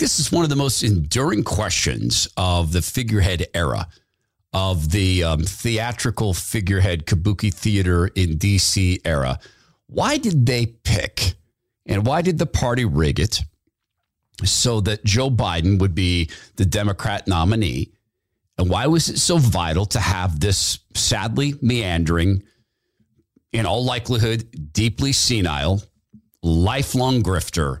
[0.00, 3.86] this is one of the most enduring questions of the figurehead era
[4.54, 9.38] of the um, theatrical figurehead kabuki theater in DC era.
[9.88, 11.34] Why did they pick
[11.84, 13.40] and why did the party rig it
[14.42, 17.92] so that Joe Biden would be the Democrat nominee?
[18.56, 22.42] And why was it so vital to have this sadly meandering,
[23.52, 25.82] in all likelihood, deeply senile,
[26.42, 27.80] lifelong grifter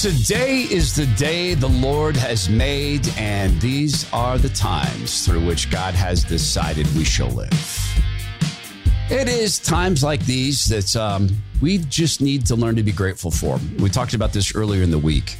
[0.00, 5.70] Today is the day the Lord has made, and these are the times through which
[5.70, 7.52] God has decided we shall live.
[9.10, 11.28] It is times like these that um,
[11.60, 13.60] we just need to learn to be grateful for.
[13.78, 15.36] We talked about this earlier in the week,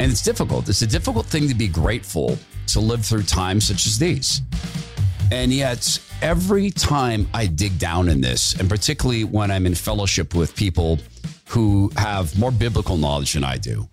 [0.00, 0.68] and it's difficult.
[0.68, 4.42] It's a difficult thing to be grateful to live through times such as these.
[5.30, 10.34] And yet, every time I dig down in this, and particularly when I'm in fellowship
[10.34, 10.98] with people
[11.52, 13.86] who have more biblical knowledge than I do.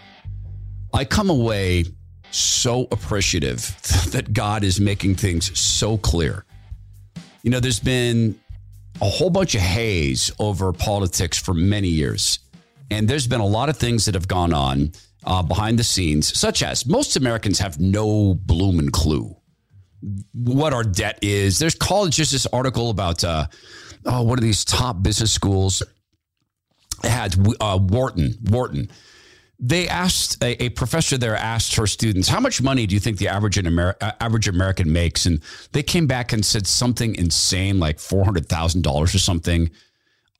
[0.93, 1.83] I come away
[2.31, 3.75] so appreciative
[4.11, 6.45] that God is making things so clear.
[7.43, 8.39] You know, there's been
[9.01, 12.39] a whole bunch of haze over politics for many years.
[12.91, 14.93] And there's been a lot of things that have gone on
[15.25, 19.35] uh, behind the scenes, such as most Americans have no bloom and clue
[20.33, 21.59] what our debt is.
[21.59, 23.47] There's college, just this article about uh,
[24.05, 25.83] oh, one of these top business schools
[27.03, 28.35] had uh, Wharton.
[28.49, 28.89] Wharton.
[29.61, 33.17] They asked a, a, professor there asked her students, "How much money do you think
[33.17, 35.41] the average uh, average American makes?" And
[35.73, 39.69] they came back and said something insane, like four hundred thousand dollars or something.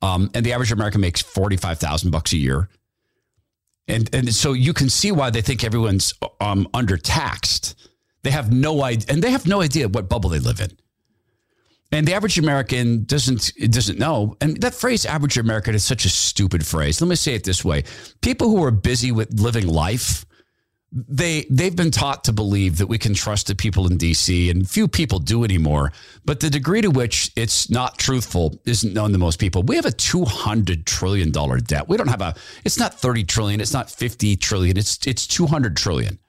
[0.00, 2.70] Um, and the average American makes forty five thousand bucks a year.
[3.88, 7.74] And and so you can see why they think everyone's um, undertaxed.
[8.22, 10.70] They have no idea, and they have no idea what bubble they live in.
[11.92, 14.36] And the average American doesn't doesn't know.
[14.40, 17.00] And that phrase "average American" is such a stupid phrase.
[17.00, 17.84] Let me say it this way:
[18.20, 20.24] people who are busy with living life,
[20.92, 24.70] they they've been taught to believe that we can trust the people in DC, and
[24.70, 25.92] few people do anymore.
[26.24, 29.64] But the degree to which it's not truthful isn't known to most people.
[29.64, 31.88] We have a two hundred trillion dollar debt.
[31.88, 32.36] We don't have a.
[32.64, 33.60] It's not thirty trillion.
[33.60, 34.76] It's not fifty trillion.
[34.76, 36.20] It's it's two hundred trillion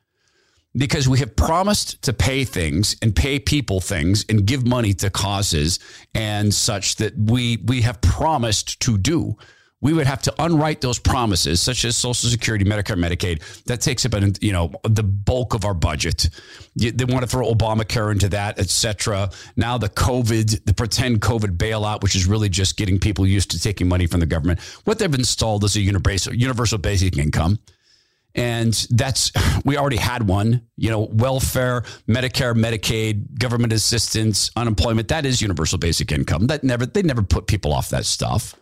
[0.75, 5.09] because we have promised to pay things and pay people things and give money to
[5.09, 5.79] causes
[6.15, 9.35] and such that we we have promised to do.
[9.83, 13.63] We would have to unwrite those promises such as social security medicare medicaid.
[13.63, 16.29] That takes up you know the bulk of our budget.
[16.75, 22.01] They want to throw obamacare into that etc now the covid the pretend covid bailout
[22.01, 24.61] which is really just getting people used to taking money from the government.
[24.85, 27.59] What they've installed is a universal universal basic income
[28.35, 29.31] and that's
[29.65, 35.77] we already had one you know welfare medicare medicaid government assistance unemployment that is universal
[35.77, 36.47] basic income.
[36.47, 38.55] That never they never put people off that stuff.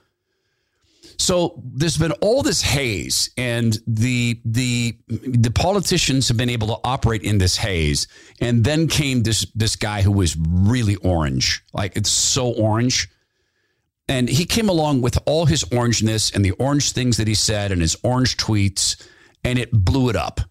[1.18, 6.78] So there's been all this haze and the the the politicians have been able to
[6.84, 8.08] operate in this haze.
[8.40, 13.10] And then came this this guy who was really orange like it's so orange.
[14.08, 17.72] And he came along with all his orangeness and the orange things that he said
[17.72, 18.96] and his orange tweets
[19.44, 20.42] and it blew it up.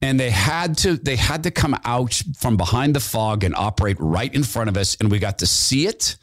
[0.00, 3.96] And they had to they had to come out from behind the fog and operate
[3.98, 6.16] right in front of us and we got to see it.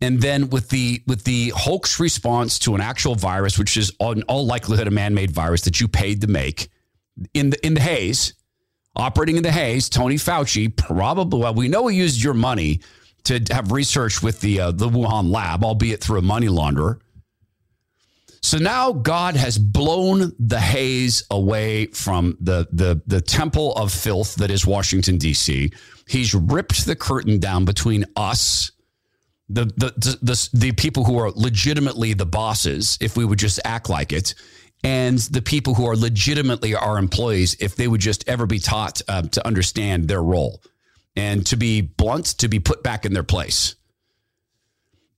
[0.00, 4.22] And then with the with the hoax response to an actual virus, which is in
[4.24, 6.68] all likelihood a man-made virus that you paid to make
[7.34, 8.34] in the in the haze,
[8.96, 12.80] operating in the haze, Tony Fauci probably well, we know he used your money
[13.24, 17.00] to have research with the uh, the Wuhan lab, albeit through a money launderer.
[18.40, 24.36] So now God has blown the haze away from the, the, the temple of filth
[24.36, 25.72] that is Washington, D.C.
[26.08, 28.70] He's ripped the curtain down between us,
[29.48, 33.60] the, the, the, the, the people who are legitimately the bosses, if we would just
[33.64, 34.34] act like it,
[34.84, 39.02] and the people who are legitimately our employees, if they would just ever be taught
[39.08, 40.62] uh, to understand their role
[41.16, 43.74] and to be blunt, to be put back in their place.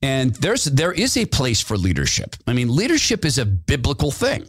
[0.03, 2.37] And there's there is a place for leadership.
[2.47, 4.49] I mean, leadership is a biblical thing.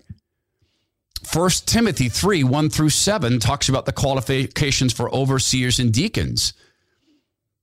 [1.25, 6.53] First Timothy 3, 1 through 7 talks about the qualifications for overseers and deacons.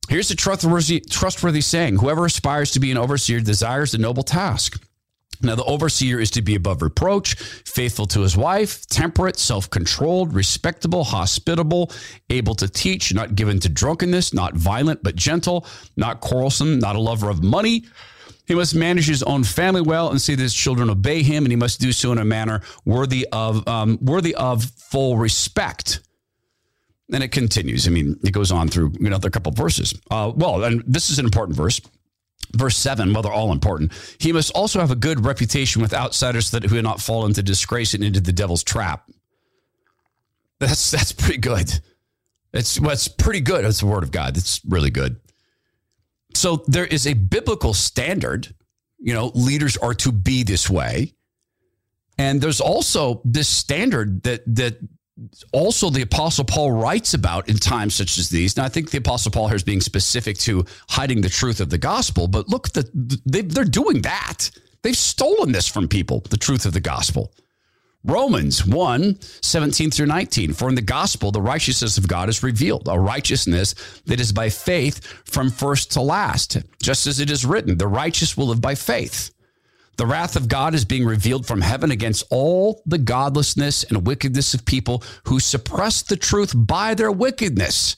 [0.08, 4.82] Here's a trustworthy, trustworthy saying whoever aspires to be an overseer desires a noble task.
[5.42, 10.34] Now, the overseer is to be above reproach, faithful to his wife, temperate, self controlled,
[10.34, 11.92] respectable, hospitable,
[12.30, 17.00] able to teach, not given to drunkenness, not violent, but gentle, not quarrelsome, not a
[17.00, 17.84] lover of money.
[18.46, 21.52] He must manage his own family well and see that his children obey him, and
[21.52, 26.00] he must do so in a manner worthy of um, worthy of full respect.
[27.12, 27.86] And it continues.
[27.86, 29.94] I mean, it goes on through another couple verses.
[30.10, 31.80] Uh, well, and this is an important verse
[32.54, 33.92] verse 7 well they're all important.
[34.18, 37.26] He must also have a good reputation with outsiders so that he will not fall
[37.26, 39.10] into disgrace and into the devil's trap.
[40.60, 41.80] That's that's pretty good.
[42.52, 43.64] It's what's pretty good.
[43.64, 44.36] It's the word of god.
[44.36, 45.20] It's really good.
[46.34, 48.54] So there is a biblical standard
[48.98, 51.14] you know leaders are to be this way.
[52.18, 54.78] And there's also this standard that that
[55.52, 58.56] also the apostle paul writes about in times such as these.
[58.56, 61.70] Now i think the apostle paul here is being specific to hiding the truth of
[61.70, 62.88] the gospel but look the,
[63.26, 64.50] they, they're doing that.
[64.82, 67.32] They've stolen this from people the truth of the gospel.
[68.04, 72.88] Romans 1 17 through 19 for in the gospel the righteousness of god is revealed
[72.88, 73.74] a righteousness
[74.06, 76.58] that is by faith from first to last.
[76.80, 79.32] Just as it is written the righteous will live by faith
[79.98, 84.54] the wrath of God is being revealed from heaven against all the godlessness and wickedness
[84.54, 87.96] of people who suppress the truth by their wickedness.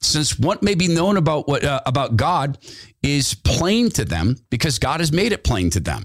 [0.00, 2.58] Since what may be known about what uh, about God
[3.02, 6.04] is plain to them because God has made it plain to them.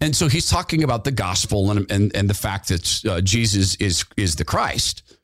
[0.00, 3.74] And so he's talking about the gospel and, and, and the fact that uh, Jesus
[3.76, 5.14] is, is the Christ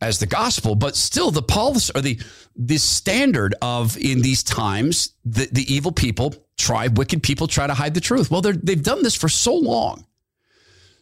[0.00, 2.20] as the gospel, but still the policy or the
[2.54, 7.74] the standard of in these times the, the evil people try wicked people try to
[7.74, 8.30] hide the truth.
[8.30, 10.04] Well, they've done this for so long.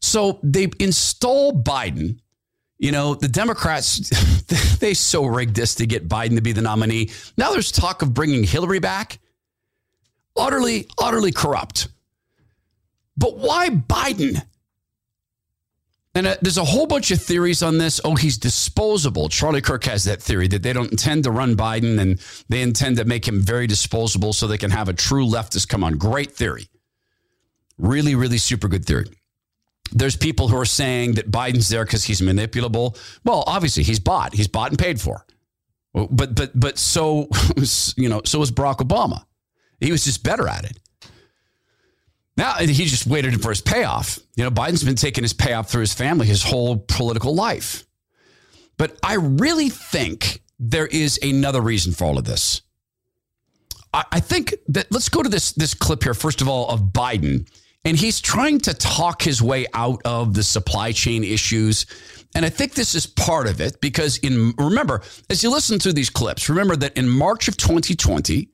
[0.01, 2.21] So they install Biden.
[2.79, 4.11] You know, the Democrats,
[4.79, 7.11] they so rigged this to get Biden to be the nominee.
[7.39, 9.19] Now there's talk of bringing Hillary back.
[10.37, 11.89] Utterly, utterly corrupt.
[13.17, 14.45] But why Biden?
[16.17, 18.01] And uh, there's a whole bunch of theories on this.
[18.03, 19.29] Oh, he's disposable.
[19.29, 22.19] Charlie Kirk has that theory that they don't intend to run Biden and
[22.49, 25.85] they intend to make him very disposable so they can have a true leftist come
[25.85, 25.99] on.
[25.99, 26.71] Great theory.
[27.77, 29.05] Really, really super good theory.
[29.93, 32.99] There's people who are saying that Biden's there because he's manipulable.
[33.23, 34.33] Well, obviously he's bought.
[34.33, 35.27] He's bought and paid for.
[35.93, 37.29] But but but so
[37.97, 39.25] you know so was Barack Obama.
[39.81, 40.79] He was just better at it.
[42.37, 44.19] Now he just waited for his payoff.
[44.37, 47.85] You know, Biden's been taking his payoff through his family his whole political life.
[48.77, 52.61] But I really think there is another reason for all of this.
[53.95, 56.81] I, I think that let's go to this this clip here, first of all, of
[56.81, 57.49] Biden.
[57.85, 61.87] And he's trying to talk his way out of the supply chain issues.
[62.35, 65.93] And I think this is part of it because in remember, as you listen to
[65.93, 68.49] these clips, remember that in March of 2020,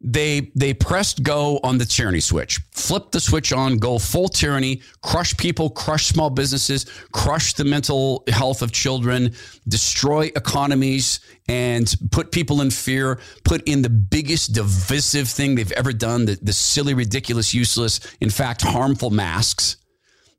[0.00, 4.82] they they pressed go on the tyranny switch, flipped the switch on, go full tyranny,
[5.02, 9.32] crush people, crush small businesses, crush the mental health of children,
[9.68, 15.92] destroy economies, and put people in fear, put in the biggest divisive thing they've ever
[15.92, 19.76] done, the, the silly, ridiculous, useless, in fact, harmful masks.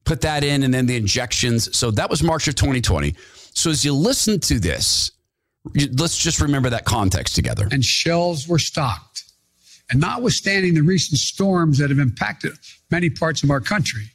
[0.06, 1.76] Put that in, and then the injections.
[1.76, 3.14] So that was March of 2020.
[3.54, 5.12] So as you listen to this,
[5.98, 7.68] let's just remember that context together.
[7.72, 9.07] And shelves were stocked
[9.90, 12.54] and notwithstanding the recent storms that have impacted
[12.92, 14.12] many parts of our country,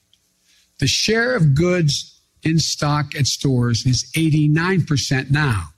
[0.78, 5.68] the share of goods in stock at stores is 89% now,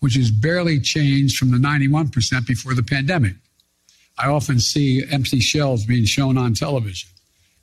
[0.00, 3.34] which is barely changed from the 91% before the pandemic.
[4.18, 7.08] I often see empty shelves being shown on television.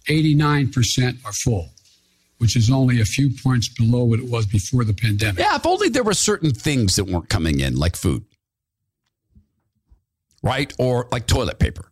[0.08, 1.70] 89% are full,
[2.40, 5.40] which is only a few points below what it was before the pandemic.
[5.40, 8.24] Yeah, if only there were certain things that weren't coming in, like food
[10.44, 10.74] right?
[10.80, 11.92] Or like toilet paper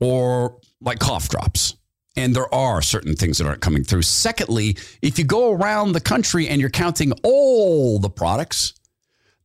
[0.00, 1.74] or like cough drops.
[2.16, 4.02] And there are certain things that aren't coming through.
[4.02, 8.74] Secondly, if you go around the country and you're counting all the products,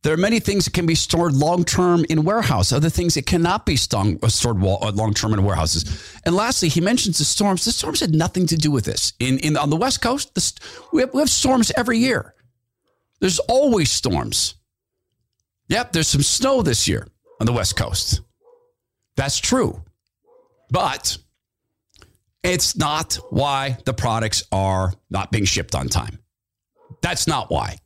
[0.02, 3.26] there are many things that can be stored long term in warehouse, other things that
[3.26, 6.18] cannot be uh, stored uh, long term in warehouses.
[6.26, 7.64] And lastly, he mentions the storms.
[7.64, 9.14] The storms had nothing to do with this.
[9.18, 10.52] In, in on the West Coast, the,
[10.92, 12.34] we, have, we have storms every year.
[13.20, 14.56] There's always storms.
[15.68, 17.06] Yep, there's some snow this year
[17.40, 18.20] on the West Coast.
[19.16, 19.82] That's true.
[20.70, 21.16] But
[22.42, 26.18] it's not why the products are not being shipped on time.
[27.00, 27.78] That's not why.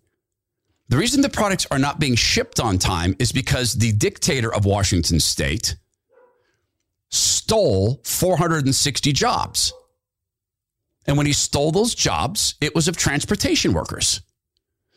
[0.88, 4.64] The reason the products are not being shipped on time is because the dictator of
[4.64, 5.76] Washington state
[7.10, 9.72] stole 460 jobs.
[11.06, 14.20] And when he stole those jobs, it was of transportation workers.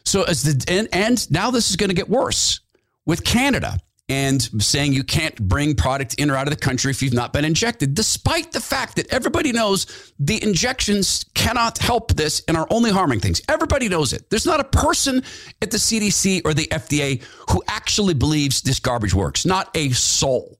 [0.03, 2.61] So as the and, and now this is going to get worse
[3.05, 3.79] with Canada
[4.11, 7.31] and saying you can't bring product in or out of the country if you've not
[7.31, 12.67] been injected, despite the fact that everybody knows the injections cannot help this and are
[12.69, 13.41] only harming things.
[13.47, 14.29] Everybody knows it.
[14.29, 15.23] There's not a person
[15.61, 20.59] at the CDC or the FDA who actually believes this garbage works, not a soul.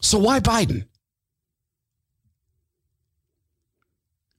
[0.00, 0.86] So why Biden?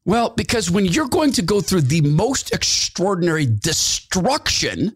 [0.05, 4.95] Well, because when you're going to go through the most extraordinary destruction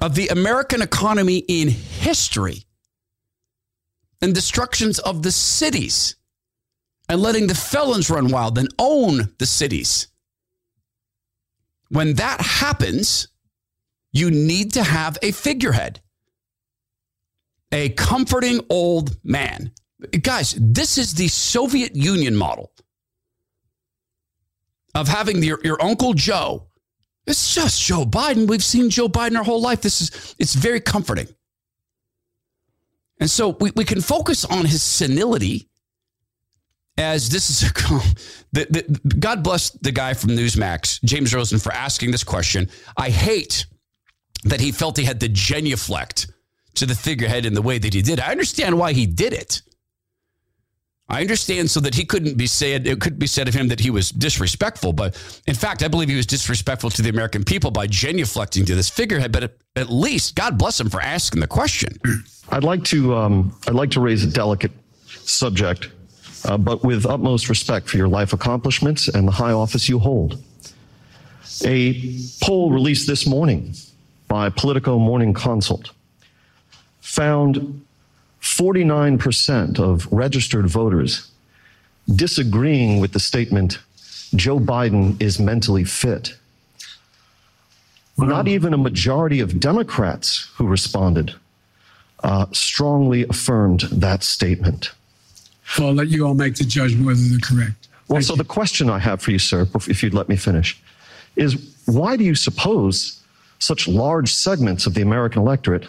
[0.00, 2.64] of the American economy in history
[4.20, 6.16] and destructions of the cities
[7.08, 10.08] and letting the felons run wild and own the cities.
[11.88, 13.28] When that happens,
[14.12, 16.00] you need to have a figurehead,
[17.70, 19.72] a comforting old man.
[20.22, 22.72] Guys, this is the Soviet Union model
[24.94, 26.68] of having your, your Uncle Joe
[27.26, 28.48] it's just Joe Biden.
[28.48, 29.82] We've seen Joe Biden our whole life.
[29.82, 31.28] This is it's very comforting.
[33.20, 35.68] And so we, we can focus on his senility
[36.98, 37.72] as this is a
[38.52, 42.68] the, the, God bless the guy from Newsmax, James Rosen, for asking this question.
[42.96, 43.66] I hate
[44.44, 46.32] that he felt he had to genuflect
[46.74, 48.18] to the figurehead in the way that he did.
[48.18, 49.62] I understand why he did it.
[51.08, 53.80] I understand so that he couldn't be said, it could be said of him that
[53.80, 54.92] he was disrespectful.
[54.92, 58.74] But in fact, I believe he was disrespectful to the American people by genuflecting to
[58.74, 59.32] this figurehead.
[59.32, 61.98] But at, least, God bless him for asking the question.
[62.50, 64.72] I'd like to, um, I'd like to raise a delicate
[65.06, 65.90] subject,
[66.44, 70.42] uh, but with utmost respect for your life accomplishments and the high office you hold.
[71.64, 73.74] A poll released this morning
[74.28, 75.90] by Politico Morning Consult
[77.00, 77.84] found
[78.56, 81.30] 49% of registered voters
[82.14, 83.78] disagreeing with the statement
[84.34, 86.36] Joe Biden is mentally fit.
[88.18, 91.34] Not even a majority of Democrats who responded
[92.22, 94.92] uh, strongly affirmed that statement.
[95.78, 97.88] Well, I'll let you all make the judgment whether they're correct.
[98.08, 98.38] Well, Thank so you.
[98.38, 100.80] the question I have for you, sir, if you'd let me finish,
[101.36, 101.56] is
[101.86, 103.20] why do you suppose
[103.58, 105.88] such large segments of the American electorate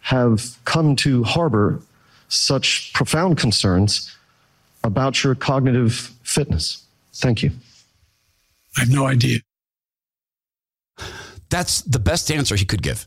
[0.00, 1.80] have come to harbor
[2.28, 4.16] such profound concerns
[4.82, 6.84] about your cognitive fitness?
[7.14, 7.50] Thank you.
[8.76, 9.40] I have no idea.
[11.48, 13.06] That's the best answer he could give.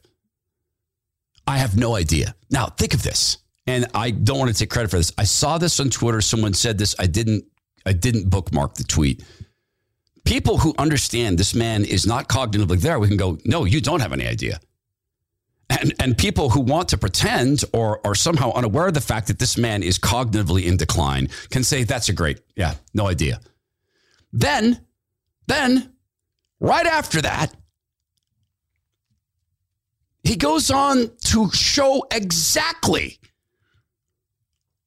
[1.46, 2.36] I have no idea.
[2.50, 3.38] Now, think of this.
[3.66, 5.12] And I don't want to take credit for this.
[5.18, 6.22] I saw this on Twitter.
[6.22, 6.96] Someone said this.
[6.98, 7.44] I didn't
[7.86, 9.24] I didn't bookmark the tweet.
[10.26, 14.02] People who understand this man is not cognitively there, we can go, no, you don't
[14.02, 14.60] have any idea.
[15.70, 19.40] And, and people who want to pretend or are somehow unaware of the fact that
[19.40, 23.42] this man is cognitively in decline can say, that's a great, yeah, no idea.
[24.32, 24.80] Then,
[25.48, 25.92] then,
[26.62, 27.54] right after that,
[30.24, 33.20] he goes on to show exactly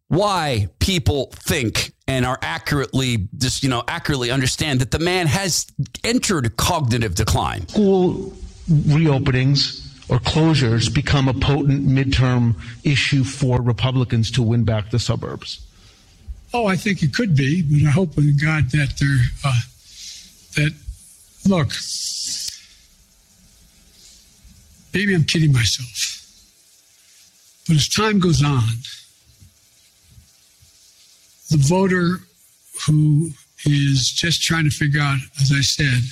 [0.08, 5.68] why people think and are accurately just you know accurately understand that the man has
[6.02, 8.32] entered cognitive decline school
[8.68, 15.60] reopenings or closures become a potent midterm issue for Republicans to win back the suburbs?
[16.52, 19.60] Oh, I think it could be, but I hope in God that they're uh,
[20.56, 20.74] that
[21.48, 21.70] look.
[24.92, 26.26] Maybe I'm kidding myself,
[27.68, 28.64] but as time goes on,
[31.50, 32.24] the voter
[32.86, 33.30] who
[33.64, 36.02] is just trying to figure out, as I said,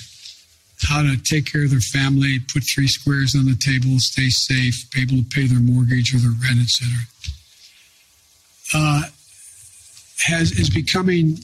[0.81, 4.89] how to take care of their family, put three squares on the table, stay safe,
[4.91, 6.87] be able to pay their mortgage or their rent, etc.
[8.73, 9.01] Uh,
[10.21, 11.37] has is becoming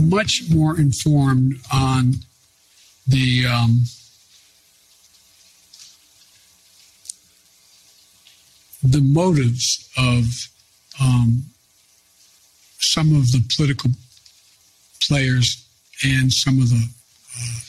[0.00, 2.14] much more informed on
[3.06, 3.84] the um,
[8.82, 10.48] the motives of
[11.00, 11.44] um,
[12.78, 13.90] some of the political
[15.00, 15.66] players
[16.04, 16.88] and some of the
[17.40, 17.60] uh,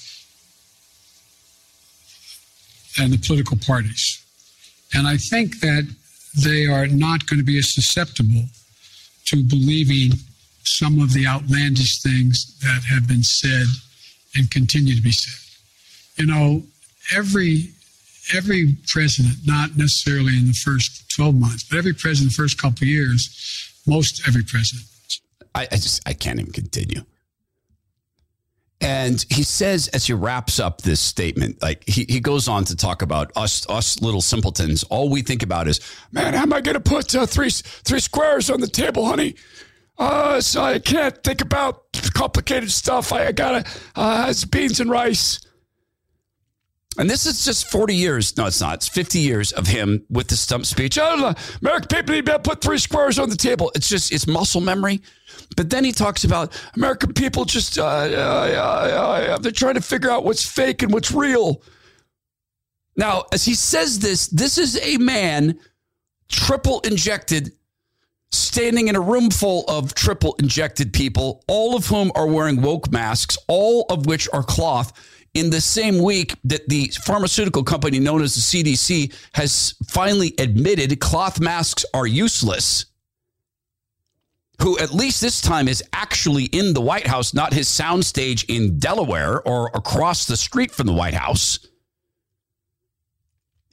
[2.98, 4.24] and the political parties.
[4.94, 5.88] And I think that
[6.44, 8.46] they are not going to be as susceptible
[9.26, 10.12] to believing
[10.64, 13.66] some of the outlandish things that have been said
[14.36, 15.42] and continue to be said.
[16.18, 16.64] You know,
[17.14, 17.70] every
[18.34, 22.84] every president, not necessarily in the first 12 months, but every president the first couple
[22.84, 24.88] of years, most every president.
[25.54, 27.02] I, I just I can't even continue.
[28.82, 32.76] And he says as he wraps up this statement, like he, he goes on to
[32.76, 34.84] talk about us us little simpletons.
[34.84, 35.80] All we think about is,
[36.12, 39.36] man, how am I going to put uh, three three squares on the table, honey?
[39.98, 43.14] Uh, so I can't think about complicated stuff.
[43.14, 43.66] I, I gotta
[43.96, 45.40] uh, has beans and rice.
[46.98, 48.38] And this is just 40 years.
[48.38, 48.76] No, it's not.
[48.76, 50.98] It's 50 years of him with the stump speech.
[50.98, 53.70] Oh, American people need to put three squares on the table.
[53.76, 55.02] It's just, it's muscle memory.
[55.56, 60.10] But then he talks about American people just, uh, uh, uh, they're trying to figure
[60.10, 61.62] out what's fake and what's real.
[62.98, 65.60] Now, as he says this, this is a man
[66.30, 67.52] triple injected,
[68.32, 72.92] standing in a room full of triple injected people, all of whom are wearing woke
[72.92, 74.94] masks, all of which are cloth
[75.34, 81.00] in the same week that the pharmaceutical company known as the CDC has finally admitted
[81.02, 82.86] cloth masks are useless,
[84.62, 88.80] who at least this time is actually in the White House, not his soundstage in
[88.80, 91.60] Delaware or across the street from the White House.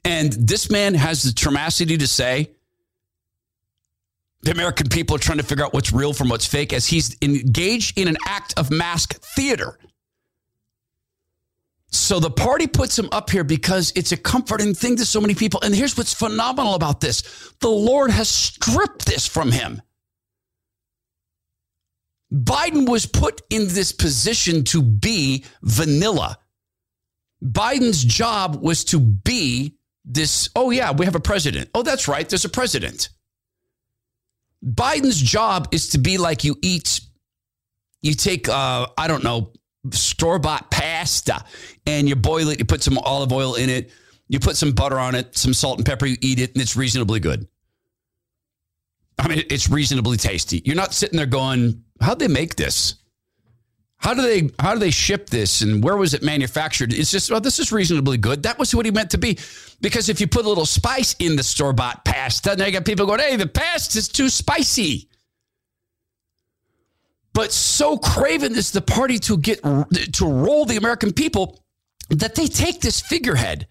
[0.05, 2.51] And this man has the tenacity to say,
[4.41, 7.15] the American people are trying to figure out what's real from what's fake as he's
[7.21, 9.79] engaged in an act of mask theater.
[11.93, 15.35] So the party puts him up here because it's a comforting thing to so many
[15.35, 15.61] people.
[15.63, 19.81] And here's what's phenomenal about this the Lord has stripped this from him.
[22.33, 26.39] Biden was put in this position to be vanilla.
[27.43, 30.49] Biden's job was to be this.
[30.55, 31.69] Oh, yeah, we have a president.
[31.75, 33.09] Oh, that's right, there's a president.
[34.65, 37.01] Biden's job is to be like you eat,
[38.01, 39.51] you take, uh, I don't know,
[39.91, 41.43] store bought pasta
[41.85, 43.91] and you boil it, you put some olive oil in it,
[44.29, 46.77] you put some butter on it, some salt and pepper, you eat it, and it's
[46.77, 47.45] reasonably good.
[49.19, 50.61] I mean, it's reasonably tasty.
[50.65, 52.95] You're not sitting there going, how'd they make this?
[53.97, 56.93] How do they how do they ship this and where was it manufactured?
[56.93, 58.43] It's just well, this is reasonably good.
[58.43, 59.39] That was what he meant to be.
[59.79, 62.85] Because if you put a little spice in the store bought pasta, now you got
[62.85, 65.09] people going, hey, the pasta is too spicy.
[67.33, 71.63] But so craven is the party to get to roll the American people
[72.09, 73.67] that they take this figurehead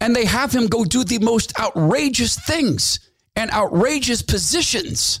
[0.00, 3.00] and they have him go do the most outrageous things
[3.34, 5.20] and outrageous positions.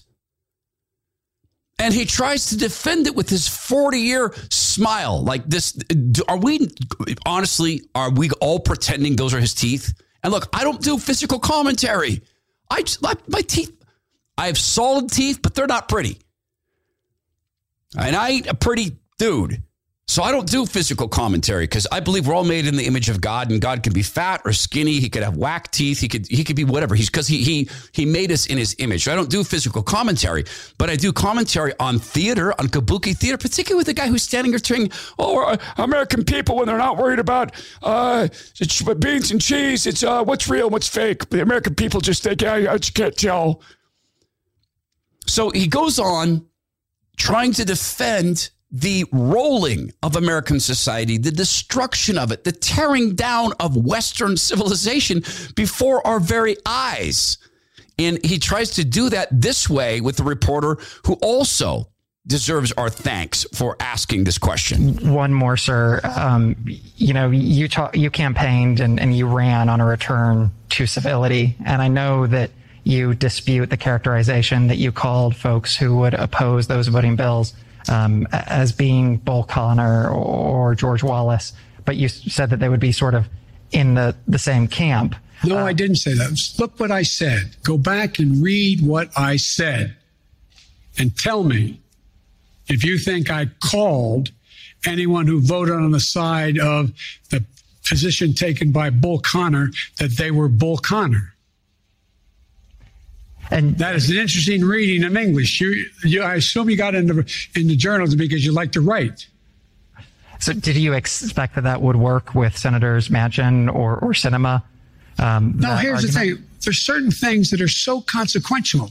[1.78, 5.22] And he tries to defend it with his 40 year smile.
[5.22, 5.78] Like this,
[6.26, 6.70] are we
[7.26, 9.92] honestly, are we all pretending those are his teeth?
[10.22, 12.22] And look, I don't do physical commentary.
[12.70, 13.72] I just, my, my teeth,
[14.38, 16.18] I have solid teeth, but they're not pretty.
[17.96, 19.62] And I ain't a pretty dude.
[20.08, 23.08] So I don't do physical commentary because I believe we're all made in the image
[23.08, 25.00] of God, and God can be fat or skinny.
[25.00, 25.98] He could have whack teeth.
[25.98, 26.94] He could he could be whatever.
[26.94, 29.02] He's because he he he made us in His image.
[29.04, 30.44] So I don't do physical commentary,
[30.78, 34.52] but I do commentary on theater, on kabuki theater, particularly with the guy who's standing
[34.52, 38.28] here saying, "Oh, uh, American people when they're not worried about uh,
[39.00, 41.28] beans and cheese, it's uh, what's real, what's fake.
[41.30, 43.60] The American people just think I, I just can't tell."
[45.26, 46.46] So he goes on
[47.16, 53.52] trying to defend the rolling of American society, the destruction of it, the tearing down
[53.60, 55.22] of Western civilization
[55.54, 57.38] before our very eyes.
[57.98, 61.88] And he tries to do that this way with the reporter who also
[62.26, 65.12] deserves our thanks for asking this question.
[65.14, 66.00] One more, sir.
[66.02, 70.86] Um, you know, you talk, you campaigned and, and you ran on a return to
[70.86, 72.50] civility, and I know that
[72.82, 77.54] you dispute the characterization that you called folks who would oppose those voting bills
[77.88, 81.52] um, as being Bull Connor or George Wallace,
[81.84, 83.26] but you said that they would be sort of
[83.72, 85.14] in the, the same camp.
[85.44, 86.54] No, uh, I didn't say that.
[86.58, 87.56] Look what I said.
[87.62, 89.96] Go back and read what I said
[90.98, 91.80] and tell me
[92.68, 94.30] if you think I called
[94.86, 96.92] anyone who voted on the side of
[97.30, 97.44] the
[97.88, 101.34] position taken by Bull Connor that they were Bull Connor.
[103.50, 105.60] And that is an interesting reading of English.
[105.60, 109.26] You, you, I assume you got into into journalism because you like to write.
[110.40, 114.62] So, did you expect that that would work with Senators Manchin or or Sinema?
[115.18, 116.12] Um, no, here's argument?
[116.12, 118.90] the thing: there's certain things that are so consequential.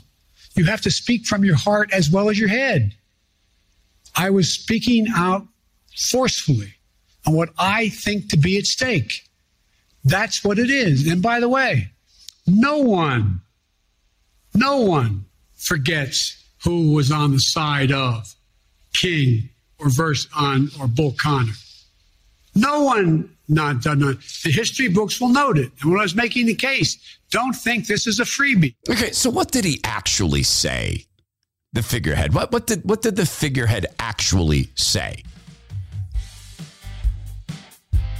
[0.55, 2.95] You have to speak from your heart as well as your head.
[4.15, 5.45] I was speaking out
[5.95, 6.73] forcefully
[7.27, 9.29] on what I think to be at stake.
[10.05, 11.07] That's what it is.
[11.07, 11.91] And by the way,
[12.47, 13.41] no one
[14.55, 18.33] no one forgets who was on the side of
[18.93, 21.53] King or verse on or Bull Connor.
[22.55, 24.17] No one not done not.
[24.43, 25.71] The history books will note it.
[25.81, 26.97] And when I was making the case,
[27.29, 28.75] don't think this is a freebie.
[28.89, 31.05] Okay, so what did he actually say?
[31.73, 32.33] The figurehead.
[32.33, 35.23] What what did what did the figurehead actually say?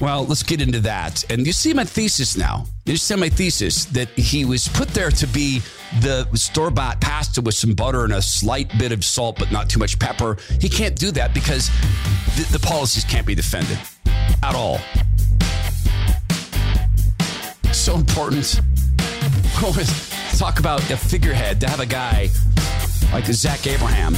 [0.01, 1.23] Well, let's get into that.
[1.31, 2.65] And you see my thesis now.
[2.85, 5.61] You see my thesis that he was put there to be
[6.01, 9.69] the store bought pasta with some butter and a slight bit of salt, but not
[9.69, 10.37] too much pepper.
[10.59, 11.69] He can't do that because
[12.51, 13.79] the, policies can't be defended
[14.43, 14.79] at all.
[17.71, 18.59] so important.
[20.37, 22.29] Talk about a figurehead to have a guy
[23.13, 24.13] like Zach Abraham.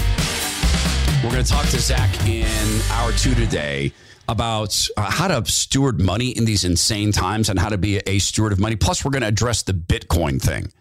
[1.24, 2.48] We're going to talk to Zach in
[2.92, 3.92] hour two today
[4.28, 8.20] about uh, how to steward money in these insane times and how to be a
[8.20, 8.76] steward of money.
[8.76, 10.72] Plus, we're going to address the Bitcoin thing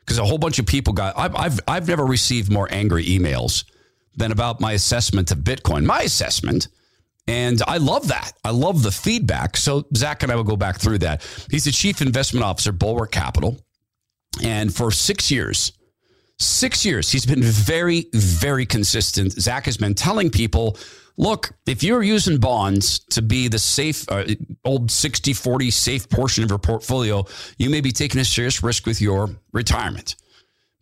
[0.00, 1.16] because a whole bunch of people got.
[1.18, 3.64] I've, I've I've never received more angry emails
[4.16, 5.84] than about my assessment of Bitcoin.
[5.84, 6.68] My assessment.
[7.26, 8.32] And I love that.
[8.44, 9.56] I love the feedback.
[9.56, 11.22] So Zach and I will go back through that.
[11.50, 13.60] He's the chief investment officer, Bulwark Capital.
[14.42, 15.72] And for six years,
[16.38, 19.32] six years, he's been very, very consistent.
[19.32, 20.76] Zach has been telling people
[21.20, 24.24] look, if you're using bonds to be the safe, uh,
[24.64, 27.24] old 60 40 safe portion of your portfolio,
[27.58, 30.16] you may be taking a serious risk with your retirement.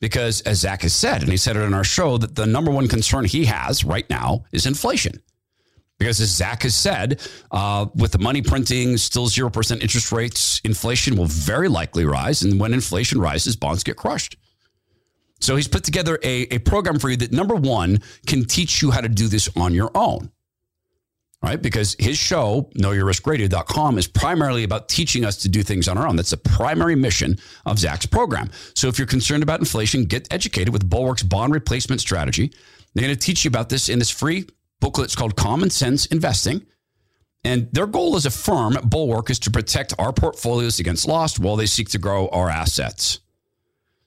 [0.01, 2.71] Because as Zach has said, and he said it on our show, that the number
[2.71, 5.21] one concern he has right now is inflation.
[5.99, 7.21] Because as Zach has said,
[7.51, 12.43] uh, with the money printing, still 0% interest rates, inflation will very likely rise.
[12.43, 14.37] And when inflation rises, bonds get crushed.
[15.41, 18.91] So he's put together a, a program for you that, number one, can teach you
[18.91, 20.31] how to do this on your own.
[21.41, 21.63] Right?
[21.63, 26.17] Because his show, knowyourriskradio.com, is primarily about teaching us to do things on our own.
[26.17, 28.51] That's the primary mission of Zach's program.
[28.75, 32.53] So if you're concerned about inflation, get educated with Bulwark's bond replacement strategy.
[32.93, 34.47] They're going to teach you about this in this free
[34.81, 35.07] booklet.
[35.07, 36.67] It's called Common Sense Investing.
[37.45, 41.55] And their goal as a firm, Bulwark, is to protect our portfolios against loss while
[41.55, 43.21] they seek to grow our assets.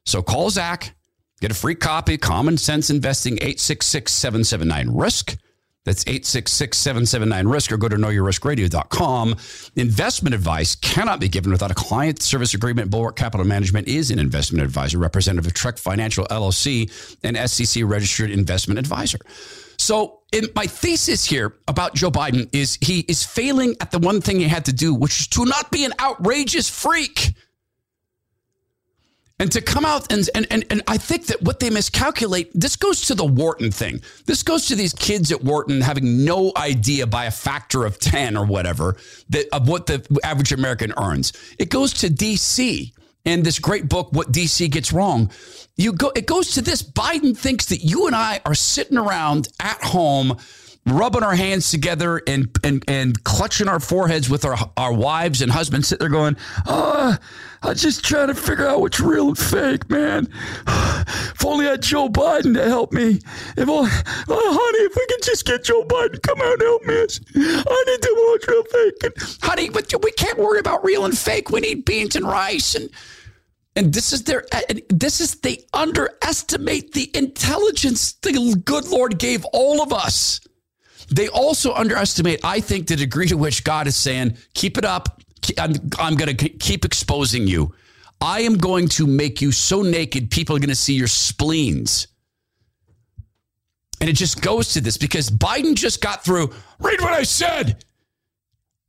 [0.06, 0.96] So call Zach,
[1.42, 5.38] get a free copy, Common Sense Investing, 866 779 RISK.
[5.84, 9.36] That's 866 779 RISK or go to knowyourriskradio.com.
[9.76, 12.92] Investment advice cannot be given without a client service agreement.
[12.92, 18.30] Bulwark Capital Management is an investment advisor, representative of Trek Financial LLC, and SEC registered
[18.30, 19.18] investment advisor.
[19.78, 20.20] So,
[20.54, 24.48] my thesis here about Joe Biden is he is failing at the one thing he
[24.48, 27.34] had to do, which is to not be an outrageous freak.
[29.42, 32.76] And to come out and, and, and, and I think that what they miscalculate, this
[32.76, 34.04] goes to the Wharton thing.
[34.28, 38.38] This goes to these kids at Wharton having no idea by a factor of 10
[38.38, 38.98] or whatever
[39.30, 41.34] that of what the average American earns.
[41.58, 42.94] It goes to DC
[43.26, 45.32] and this great book, What DC Gets Wrong.
[45.76, 46.84] You go, it goes to this.
[46.84, 50.38] Biden thinks that you and I are sitting around at home,
[50.86, 55.52] rubbing our hands together and and and clutching our foreheads with our our wives and
[55.52, 57.18] husbands, sitting there going, "Oh,
[57.64, 60.28] I'm just trying to figure out what's real and fake, man.
[61.34, 63.20] If only I had Joe Biden to help me.
[63.58, 63.90] If only,
[64.30, 67.84] oh, honey, if we could just get Joe Biden come out and help me, I
[67.88, 69.04] need to watch real fake.
[69.04, 71.50] And, honey, but we can't worry about real and fake.
[71.50, 72.90] We need beans and rice and."
[73.76, 79.46] And this is their, uh, this is, they underestimate the intelligence the good Lord gave
[79.54, 80.42] all of us.
[81.14, 85.22] They also underestimate, I think, the degree to which God is saying, keep it up.
[85.58, 87.74] I'm, I'm going to keep exposing you.
[88.22, 92.08] I am going to make you so naked, people are going to see your spleens.
[94.00, 97.84] And it just goes to this because Biden just got through, read what I said.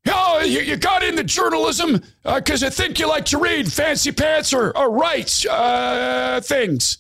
[0.07, 4.13] Oh, you, you got into journalism because uh, I think you like to read fancy
[4.13, 6.99] pants or, or rights uh, things.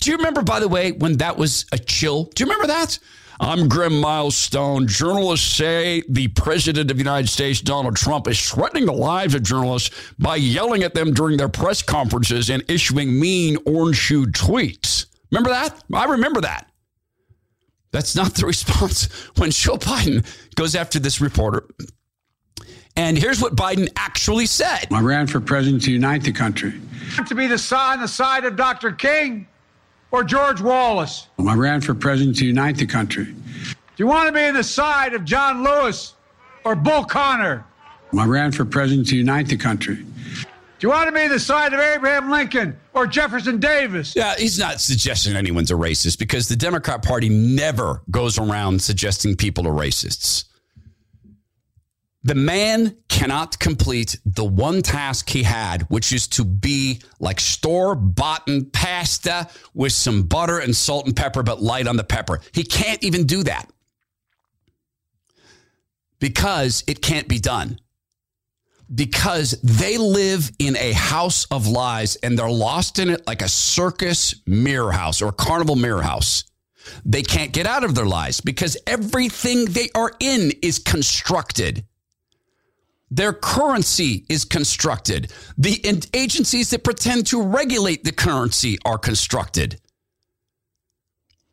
[0.00, 2.24] Do you remember, by the way, when that was a chill?
[2.24, 2.98] Do you remember that?
[3.42, 4.86] I'm Grim Milestone.
[4.86, 9.42] Journalists say the President of the United States, Donald Trump, is threatening the lives of
[9.42, 15.06] journalists by yelling at them during their press conferences and issuing mean orange shoe tweets.
[15.32, 15.82] Remember that?
[15.92, 16.70] I remember that.
[17.90, 20.24] That's not the response when Joe Biden
[20.54, 21.64] goes after this reporter.
[22.94, 24.86] And here's what Biden actually said.
[24.92, 26.80] I ran for president to unite the country.
[27.26, 28.92] To be the side, the side of Dr.
[28.92, 29.48] King
[30.12, 31.26] or George Wallace.
[31.38, 33.24] I ran for president to unite the country.
[33.24, 33.34] Do
[33.96, 36.14] you want to be on the side of John Lewis
[36.64, 37.64] or Bull Connor?
[38.16, 39.96] I ran for president to unite the country.
[39.96, 44.14] Do you want to be on the side of Abraham Lincoln or Jefferson Davis?
[44.14, 49.36] Yeah, he's not suggesting anyone's a racist because the Democrat Party never goes around suggesting
[49.36, 50.44] people are racists.
[52.24, 57.96] The man cannot complete the one task he had, which is to be like store
[57.96, 62.40] bought pasta with some butter and salt and pepper, but light on the pepper.
[62.52, 63.68] He can't even do that
[66.20, 67.80] because it can't be done.
[68.94, 73.48] Because they live in a house of lies and they're lost in it like a
[73.48, 76.44] circus mirror house or a carnival mirror house.
[77.04, 81.84] They can't get out of their lies because everything they are in is constructed.
[83.14, 85.30] Their currency is constructed.
[85.58, 89.78] The agencies that pretend to regulate the currency are constructed.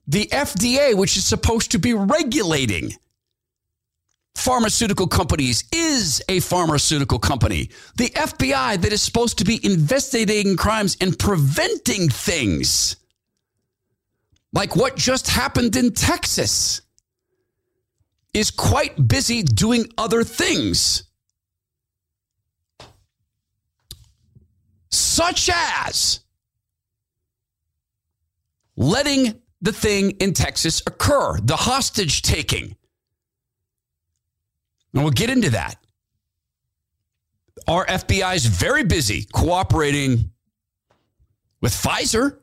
[0.08, 2.94] The FDA, which is supposed to be regulating
[4.36, 7.70] pharmaceutical companies is a pharmaceutical company.
[7.98, 12.96] The FBI that is supposed to be investigating crimes and preventing things
[14.54, 16.82] like what just happened in Texas
[18.34, 21.04] is quite busy doing other things.
[25.20, 26.22] Such as
[28.78, 32.78] letting the thing in Texas occur, the hostage taking.
[34.94, 35.76] And we'll get into that.
[37.68, 40.32] Our FBI is very busy cooperating
[41.60, 42.38] with Pfizer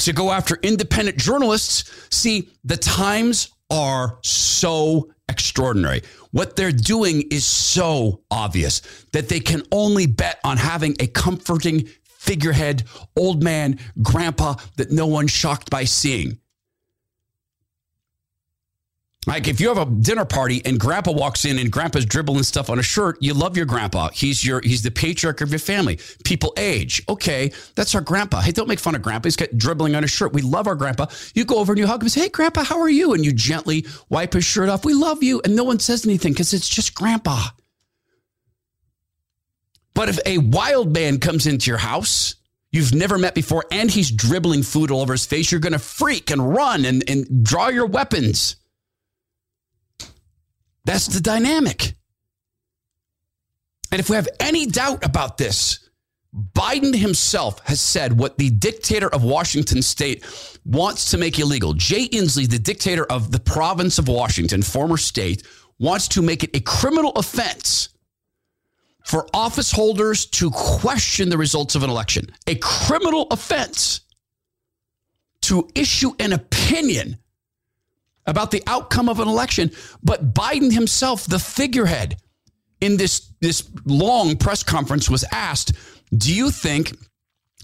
[0.00, 2.08] to go after independent journalists.
[2.10, 6.02] See, the times are so extraordinary.
[6.32, 8.80] What they're doing is so obvious
[9.12, 12.82] that they can only bet on having a comforting figurehead,
[13.16, 16.39] old man, grandpa that no one's shocked by seeing.
[19.26, 22.70] Like if you have a dinner party and grandpa walks in and grandpa's dribbling stuff
[22.70, 24.08] on a shirt, you love your grandpa.
[24.14, 25.98] He's your he's the patriarch of your family.
[26.24, 27.02] People age.
[27.06, 28.40] Okay, that's our grandpa.
[28.40, 29.26] Hey, don't make fun of grandpa.
[29.26, 30.32] He's got dribbling on his shirt.
[30.32, 31.06] We love our grandpa.
[31.34, 33.12] You go over and you hug him and say, Hey grandpa, how are you?
[33.12, 34.86] And you gently wipe his shirt off.
[34.86, 35.42] We love you.
[35.44, 37.48] And no one says anything because it's just grandpa.
[39.92, 42.36] But if a wild man comes into your house
[42.72, 46.30] you've never met before and he's dribbling food all over his face, you're to freak
[46.30, 48.56] and run and, and draw your weapons.
[50.90, 51.94] That's the dynamic.
[53.92, 55.88] And if we have any doubt about this,
[56.34, 60.26] Biden himself has said what the dictator of Washington state
[60.64, 61.74] wants to make illegal.
[61.74, 65.46] Jay Inslee, the dictator of the province of Washington, former state,
[65.78, 67.90] wants to make it a criminal offense
[69.04, 72.26] for office holders to question the results of an election.
[72.48, 74.00] A criminal offense
[75.42, 77.19] to issue an opinion
[78.26, 79.70] about the outcome of an election.
[80.02, 82.16] But Biden himself, the figurehead
[82.80, 85.72] in this, this long press conference, was asked,
[86.16, 86.96] Do you think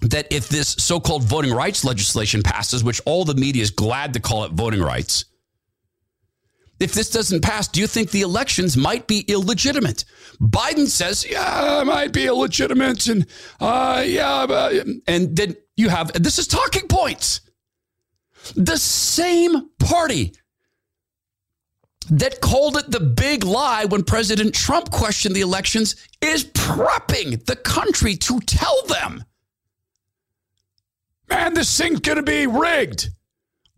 [0.03, 4.14] that if this so called voting rights legislation passes, which all the media is glad
[4.14, 5.25] to call it voting rights,
[6.79, 10.05] if this doesn't pass, do you think the elections might be illegitimate?
[10.40, 13.07] Biden says, yeah, it might be illegitimate.
[13.07, 13.27] And
[13.61, 17.40] uh, yeah, and then you have this is talking points.
[18.55, 20.35] The same party
[22.11, 27.57] that called it the big lie when President Trump questioned the elections is prepping the
[27.57, 29.25] country to tell them,
[31.29, 33.11] man, this thing's going to be rigged.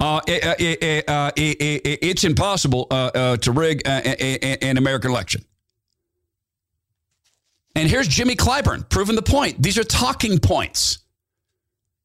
[0.00, 5.44] Uh, it, it, uh, it, it's impossible uh, uh to rig an American election.
[7.74, 9.62] And here's Jimmy Clyburn proving the point.
[9.62, 10.98] These are talking points.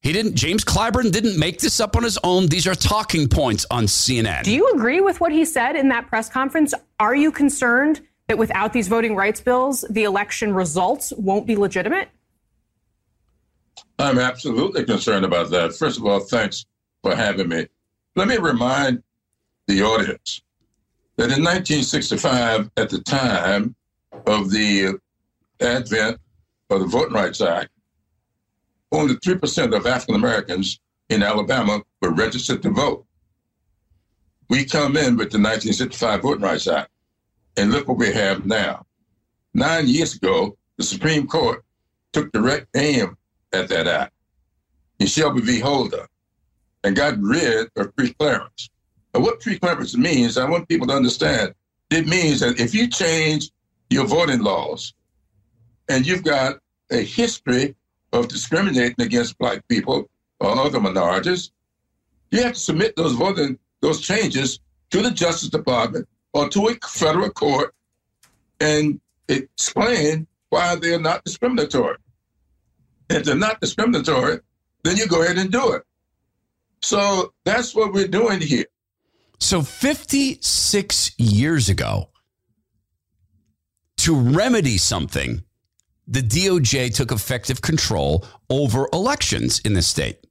[0.04, 2.48] He didn't, James Clyburn didn't make this up on his own.
[2.48, 4.44] These are talking points on CNN.
[4.44, 6.74] Do you agree with what he said in that press conference?
[7.00, 12.10] Are you concerned that without these voting rights bills, the election results won't be legitimate?
[13.98, 15.74] I'm absolutely concerned about that.
[15.74, 16.66] First of all, thanks
[17.02, 17.68] for having me.
[18.18, 19.04] Let me remind
[19.68, 20.42] the audience
[21.16, 23.74] that in 1965, at the time
[24.28, 25.00] of the
[25.62, 26.20] advent
[26.70, 27.70] of the Voting Rights Act,
[28.94, 30.80] only 3% of African Americans
[31.10, 33.06] in Alabama were registered to vote.
[34.50, 36.92] We come in with the 1965 Voting Rights Act,
[37.58, 38.86] and look what we have now.
[39.54, 41.64] Nine years ago, the Supreme Court
[42.12, 43.18] took direct aim
[43.52, 44.14] at that act
[45.00, 45.60] in Shelby v.
[45.60, 46.08] Holder
[46.84, 48.70] and got rid of preclearance.
[49.14, 51.54] And what preclearance means, I want people to understand,
[51.90, 53.50] it means that if you change
[53.90, 54.94] your voting laws
[55.90, 56.58] and you've got
[56.92, 57.76] a history
[58.14, 61.52] of discriminating against black people or other minorities,
[62.32, 64.60] you have to submit those voting those changes
[64.92, 67.76] to the Justice Department or to a federal court
[68.62, 71.98] and explain why they're not discriminatory.
[73.10, 74.40] If they're not discriminatory,
[74.84, 75.84] then you go ahead and do it.
[76.82, 78.66] So that's what we're doing here.
[79.40, 82.10] So 56 years ago,
[83.98, 85.44] to remedy something
[86.08, 90.26] the DOJ took effective control over elections in the state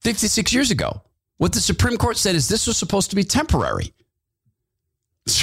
[0.00, 1.02] 56 years ago.
[1.36, 3.92] What the Supreme Court said is this was supposed to be temporary.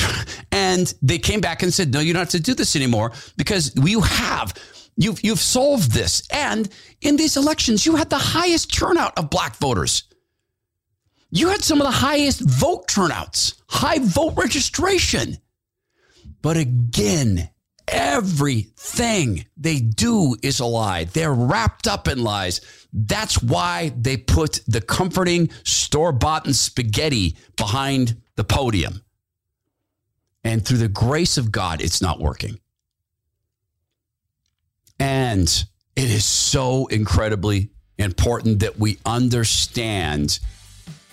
[0.52, 3.74] And they came back and said, no, you don't have to do this anymore because
[3.76, 4.54] you have.
[4.96, 6.26] You've, you've solved this.
[6.32, 6.70] And
[7.02, 10.06] in these elections, you had the highest turnout of black voters.
[11.30, 15.38] You had some of the highest vote turnouts, high vote registration.
[16.42, 17.50] But again,
[17.88, 21.04] Everything they do is a lie.
[21.04, 22.62] They're wrapped up in lies.
[22.92, 29.02] That's why they put the comforting store bought spaghetti behind the podium.
[30.44, 32.60] And through the grace of God, it's not working.
[35.00, 35.48] And
[35.96, 40.40] it is so incredibly important that we understand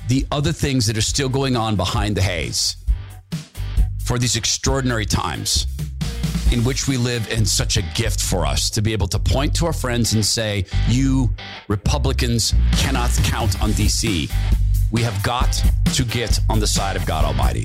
[0.08, 2.76] the other things that are still going on behind the haze
[4.04, 5.66] for these extraordinary times
[6.52, 9.54] in which we live and such a gift for us to be able to point
[9.56, 11.30] to our friends and say, You
[11.68, 14.30] Republicans cannot count on DC.
[14.90, 17.64] We have got to get on the side of God Almighty.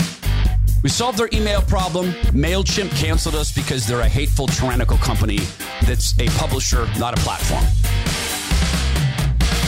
[0.83, 2.11] We solved our email problem.
[2.31, 5.39] MailChimp canceled us because they're a hateful, tyrannical company
[5.83, 7.65] that's a publisher, not a platform.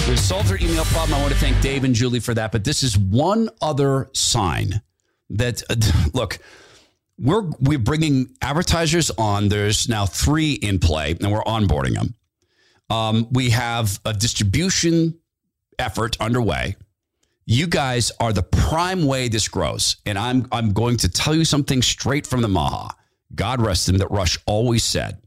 [0.08, 1.20] We solved our email problem.
[1.20, 2.54] I want to thank Dave and Julie for that.
[2.54, 4.82] But this is one other sign
[5.32, 5.62] that,
[6.14, 6.40] look,
[7.20, 9.50] we're we're bringing advertisers on.
[9.50, 12.16] There's now three in play, and we're onboarding them.
[12.90, 15.20] Um, we have a distribution
[15.78, 16.76] effort underway.
[17.46, 21.46] You guys are the prime way this grows, and I'm I'm going to tell you
[21.46, 22.96] something straight from the Maha.
[23.36, 23.98] God rest him.
[23.98, 25.22] That Rush always said.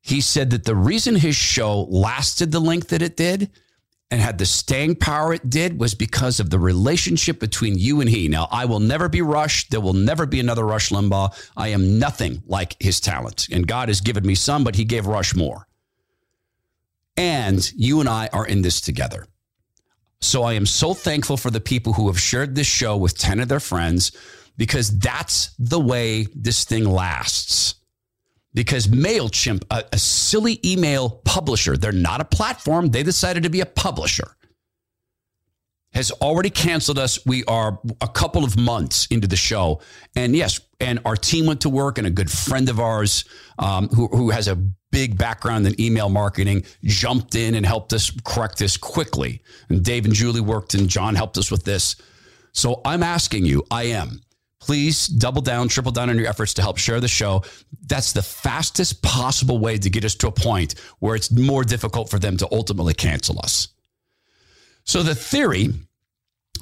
[0.00, 3.50] He said that the reason his show lasted the length that it did
[4.12, 8.10] and had the staying power it did was because of the relationship between you and
[8.10, 8.28] he.
[8.28, 9.68] Now, I will never be Rush.
[9.70, 11.50] There will never be another Rush Limbaugh.
[11.56, 13.48] I am nothing like his talent.
[13.50, 15.66] And God has given me some, but he gave Rush more.
[17.16, 19.24] And you and I are in this together.
[20.20, 23.40] So I am so thankful for the people who have shared this show with 10
[23.40, 24.12] of their friends
[24.58, 27.76] because that's the way this thing lasts
[28.54, 33.60] because MailChimp, a, a, silly email publisher, they're not a platform, they decided to be
[33.60, 34.36] a publisher,
[35.92, 37.24] has already canceled us.
[37.26, 39.80] We are a couple of months into the show.
[40.16, 43.24] And yes, and our team went to work, and a good friend of ours
[43.58, 44.56] um, who, who has a
[44.90, 49.42] big background in email marketing jumped in and helped us correct this quickly.
[49.68, 51.96] And Dave and Julie worked, and John helped us with this.
[52.52, 54.20] So I'm asking you, I am
[54.62, 57.42] please double down, triple down on your efforts to help share the show.
[57.88, 62.08] That's the fastest possible way to get us to a point where it's more difficult
[62.08, 63.68] for them to ultimately cancel us.
[64.84, 65.70] So, the theory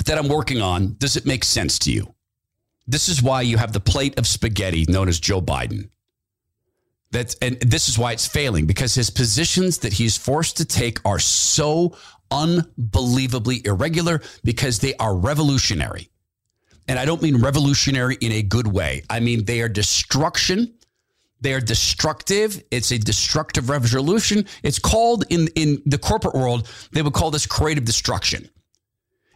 [0.07, 2.15] that I'm working on does it make sense to you?
[2.87, 5.91] This is why you have the plate of spaghetti known as Joe Biden.
[7.13, 11.01] That, and this is why it's failing because his positions that he's forced to take
[11.05, 11.97] are so
[12.31, 16.10] unbelievably irregular because they are revolutionary.
[16.89, 19.03] And I don't mean revolutionary in a good way.
[19.09, 20.75] I mean, they are destruction.
[21.41, 22.63] They are destructive.
[22.71, 24.47] It's a destructive revolution.
[24.63, 28.49] It's called in, in the corporate world, they would call this creative destruction.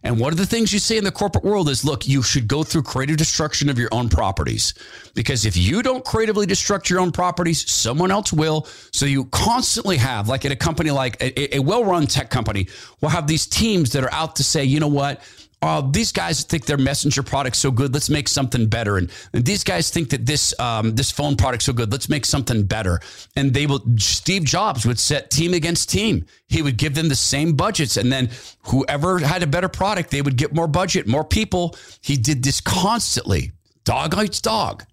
[0.05, 2.47] And one of the things you see in the corporate world is look, you should
[2.47, 4.75] go through creative destruction of your own properties.
[5.15, 8.69] Because if you don't creatively destruct your own properties, someone else will.
[8.93, 12.69] So you constantly have, like at a company like a, a well run tech company,
[13.01, 15.23] will have these teams that are out to say, you know what?
[15.65, 17.95] Oh, these guys think their messenger product's so good.
[17.95, 18.99] Let's make something better.
[18.99, 21.91] And, and these guys think that this um, this phone product's so good.
[21.91, 23.01] Let's make something better.
[23.35, 23.83] And they will.
[23.97, 26.27] Steve Jobs would set team against team.
[26.49, 28.31] He would give them the same budgets, and then
[28.65, 31.75] whoever had a better product, they would get more budget, more people.
[32.03, 33.53] He did this constantly.
[33.85, 34.85] Dog eats dog.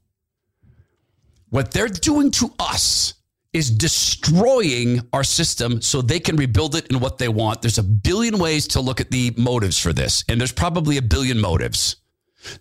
[1.50, 3.14] What they're doing to us
[3.54, 7.62] is destroying our system so they can rebuild it in what they want.
[7.62, 11.02] There's a billion ways to look at the motives for this, and there's probably a
[11.02, 11.98] billion motives.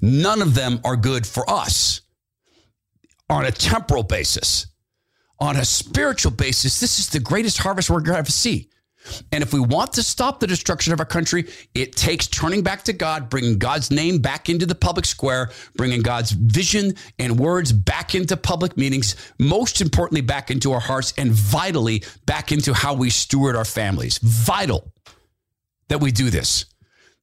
[0.01, 2.03] None of them are good for us
[3.29, 4.67] on a temporal basis.
[5.39, 8.69] On a spiritual basis, this is the greatest harvest we're going to ever see.
[9.33, 12.85] And if we want to stop the destruction of our country, it takes turning back
[12.85, 17.73] to God, bringing God's name back into the public square, bringing God's vision and words
[17.73, 22.95] back into public meetings, most importantly, back into our hearts, and vitally back into how
[22.95, 24.19] we steward our families.
[24.19, 24.93] Vital
[25.89, 26.67] that we do this.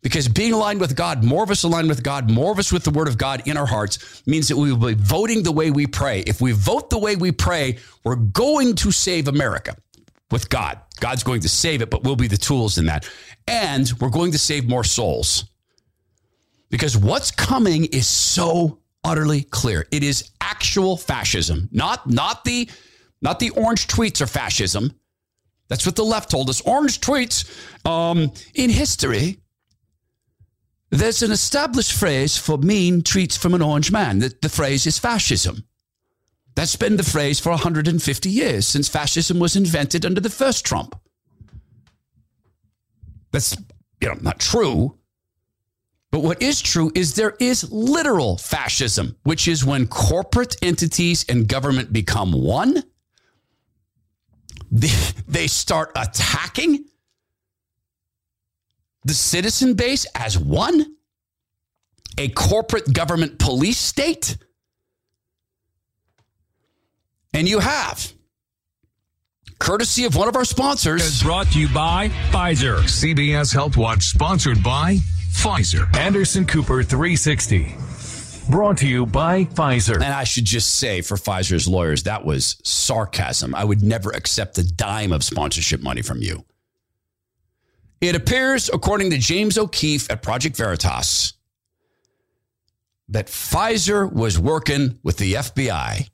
[0.04, 2.84] Because being aligned with God, more of us aligned with God, more of us with
[2.84, 5.72] the word of God in our hearts means that we will be voting the way
[5.72, 6.20] we pray.
[6.22, 9.76] If we vote the way we pray, we're going to save America
[10.30, 10.80] with God.
[11.00, 13.10] God's going to save it, but we'll be the tools in that.
[13.48, 15.46] And we're going to save more souls.
[16.70, 19.88] Because what's coming is so utterly clear.
[19.92, 22.70] It is actual fascism, not, not, the,
[23.22, 24.92] not the orange tweets are fascism.
[25.70, 26.62] That's what the left told us.
[26.62, 27.46] Orange tweets
[27.86, 29.40] um, in history.
[30.90, 34.20] There's an established phrase for mean tweets from an orange man.
[34.20, 35.66] The, the phrase is fascism.
[36.58, 41.00] That's been the phrase for 150 years since fascism was invented under the first Trump.
[43.32, 43.56] That's
[44.02, 44.98] you know not true.
[46.10, 51.48] But what is true is there is literal fascism, which is when corporate entities and
[51.48, 52.82] government become one.
[54.72, 56.86] They start attacking
[59.06, 60.96] the citizen base as one,
[62.18, 64.38] a corporate government police state
[67.38, 68.12] And you have.
[69.60, 71.04] Courtesy of one of our sponsors.
[71.04, 72.80] Is brought to you by Pfizer.
[72.80, 74.96] CBS Health Watch sponsored by
[75.34, 75.96] Pfizer.
[75.96, 77.76] Anderson Cooper 360.
[78.50, 79.94] Brought to you by Pfizer.
[79.98, 83.54] And I should just say for Pfizer's lawyers, that was sarcasm.
[83.54, 86.44] I would never accept a dime of sponsorship money from you.
[88.02, 91.34] It appears, according to James O'Keefe at Project Veritas,
[93.10, 96.10] that Pfizer was working with the FBI.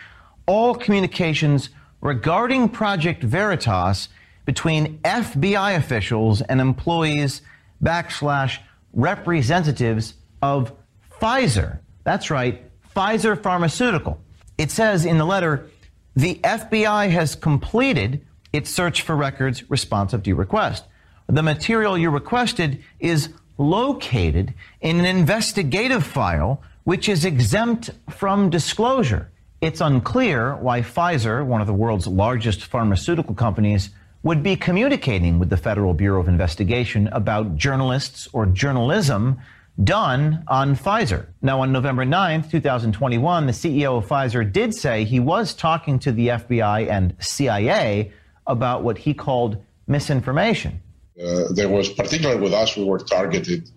[0.46, 1.70] all communications
[2.00, 4.08] regarding Project Veritas
[4.44, 7.40] between FBI officials and employees
[7.82, 8.58] backslash
[8.92, 10.72] representatives of
[11.20, 11.78] Pfizer.
[12.04, 12.62] That's right,
[12.94, 14.20] Pfizer Pharmaceutical.
[14.58, 15.68] It says in the letter,
[16.14, 20.84] the FBI has completed its search for records responsive to your request.
[21.26, 29.30] The material you requested is located in an investigative file which is exempt from disclosure.
[29.60, 33.90] It's unclear why Pfizer, one of the world's largest pharmaceutical companies,
[34.22, 39.38] would be communicating with the Federal Bureau of Investigation about journalists or journalism
[39.82, 41.26] done on Pfizer.
[41.42, 46.12] Now, on November 9th, 2021, the CEO of Pfizer did say he was talking to
[46.12, 48.12] the FBI and CIA
[48.46, 50.80] about what he called misinformation.
[51.22, 53.70] Uh, there was, particularly with us, we were targeted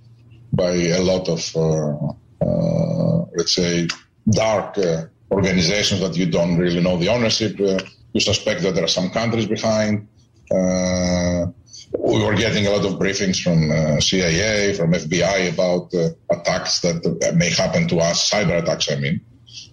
[0.54, 3.88] by a lot of, uh, uh, let's say,
[4.32, 7.60] dark uh, organizations that you don't really know the ownership.
[7.60, 10.08] You suspect that there are some countries behind.
[10.50, 15.94] We were getting a lot of briefings from CIA, from FBI about
[16.32, 19.22] attacks that may happen to us, cyber attacks, I mean,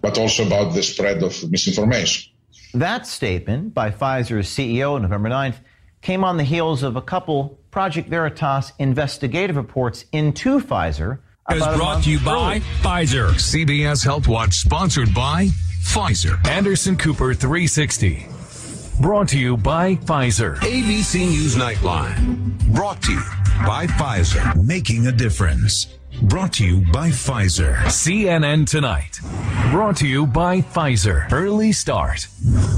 [0.02, 2.30] but also about the spread of misinformation.
[2.74, 5.60] That statement by Pfizer's CEO November 9th
[6.04, 11.18] came on the heels of a couple Project Veritas investigative reports into Pfizer.
[11.50, 13.30] Is brought to you by Pfizer.
[13.30, 15.46] CBS Health Watch sponsored by
[15.82, 16.46] Pfizer.
[16.46, 18.26] Anderson Cooper 360.
[19.00, 20.56] Brought to you by Pfizer.
[20.58, 22.74] ABC News Nightline.
[22.74, 23.22] Brought to you
[23.66, 24.62] by Pfizer.
[24.62, 25.98] Making a difference.
[26.22, 27.76] Brought to you by Pfizer.
[27.86, 29.20] CNN Tonight.
[29.70, 31.30] Brought to you by Pfizer.
[31.32, 32.28] Early Start.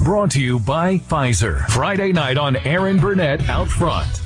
[0.02, 1.66] Brought to you by Pfizer.
[1.68, 4.25] Friday night on Erin Burnett Out Front.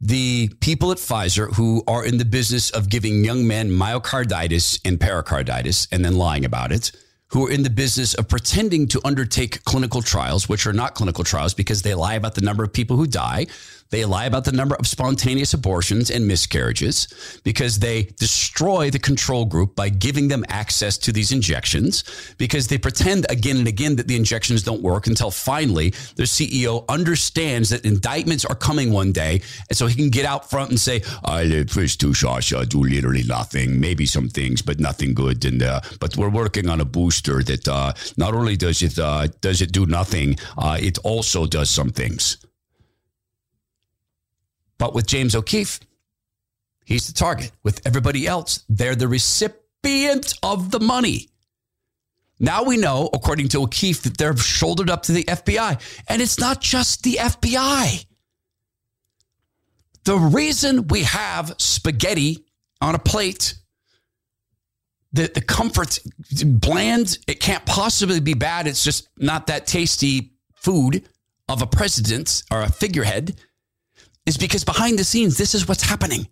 [0.00, 4.98] the people at Pfizer who are in the business of giving young men myocarditis and
[4.98, 6.90] pericarditis and then lying about it,
[7.28, 11.22] who are in the business of pretending to undertake clinical trials, which are not clinical
[11.22, 13.46] trials because they lie about the number of people who die.
[13.90, 19.44] They lie about the number of spontaneous abortions and miscarriages because they destroy the control
[19.44, 22.04] group by giving them access to these injections
[22.38, 26.86] because they pretend again and again that the injections don't work until finally their CEO
[26.88, 29.42] understands that indictments are coming one day.
[29.68, 32.64] And so he can get out front and say, I live first two shots, I
[32.64, 35.44] do literally nothing, maybe some things, but nothing good.
[35.44, 39.26] And, uh, but we're working on a booster that uh, not only does it, uh,
[39.40, 42.36] does it do nothing, uh, it also does some things.
[44.80, 45.78] But with James O'Keefe,
[46.86, 47.52] he's the target.
[47.62, 51.28] With everybody else, they're the recipient of the money.
[52.40, 56.02] Now we know, according to O'Keefe, that they're shouldered up to the FBI.
[56.08, 58.06] And it's not just the FBI.
[60.04, 62.46] The reason we have spaghetti
[62.80, 63.56] on a plate,
[65.12, 65.98] the, the comfort,
[66.42, 68.66] bland, it can't possibly be bad.
[68.66, 71.06] It's just not that tasty food
[71.50, 73.38] of a president or a figurehead
[74.30, 76.28] is because behind the scenes, this is what's happening.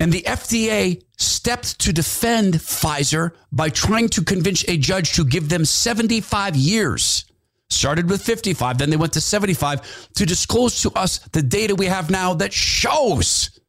[0.00, 5.48] And the FDA stepped to defend Pfizer by trying to convince a judge to give
[5.48, 7.24] them 75 years.
[7.70, 11.86] Started with 55, then they went to 75 to disclose to us the data we
[11.86, 13.60] have now that shows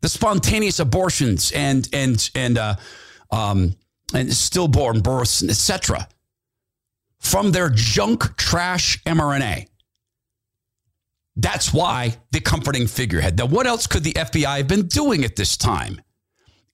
[0.00, 2.74] the spontaneous abortions and and and uh,
[3.30, 3.76] um,
[4.12, 6.08] and stillborn births, etc.,
[7.20, 9.68] from their junk trash mRNA.
[11.36, 13.38] That's why the comforting figurehead.
[13.38, 16.00] Now, what else could the FBI have been doing at this time?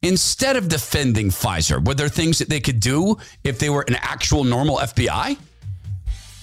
[0.03, 3.97] Instead of defending Pfizer, were there things that they could do if they were an
[3.97, 5.37] actual normal FBI?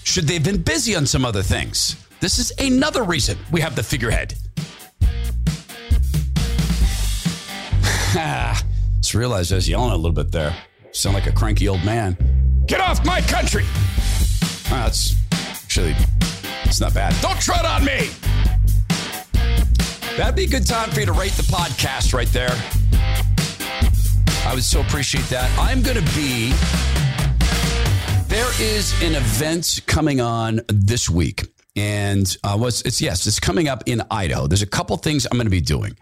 [0.04, 1.96] Should they have been busy on some other things?
[2.20, 4.34] This is another reason we have the figurehead.
[9.00, 10.54] Just realized I was yelling a little bit there.
[10.92, 12.16] Sound like a cranky old man.
[12.66, 13.64] Get off my country!
[13.66, 15.14] Oh, that's
[15.64, 15.94] actually,
[16.76, 17.14] it's not bad.
[17.22, 18.10] Don't tread on me!
[20.18, 22.52] That'd be a good time for you to rate the podcast right there.
[24.46, 25.50] I would so appreciate that.
[25.58, 26.52] I'm going to be.
[28.28, 31.46] There is an event coming on this week,
[31.76, 34.46] and uh, what's it's yes, it's coming up in Idaho.
[34.46, 35.96] There's a couple things I'm going to be doing.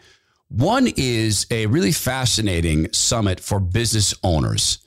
[0.48, 4.78] One is a really fascinating summit for business owners,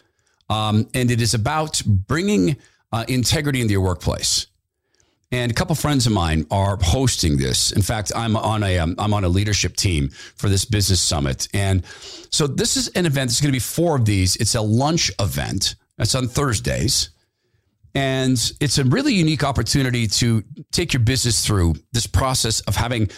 [0.49, 2.57] um, and it is about bringing
[2.91, 4.47] uh, integrity into your workplace.
[5.31, 7.73] And a couple friends of mine are hosting this.
[7.73, 11.49] In fact, I'm on a am um, on a leadership team for this business summit,
[11.53, 11.83] and
[12.29, 13.29] so this is an event.
[13.29, 14.37] There's going to be four of these.
[14.37, 15.75] It's a lunch event.
[15.97, 17.09] That's on Thursdays,
[17.93, 23.09] and it's a really unique opportunity to take your business through this process of having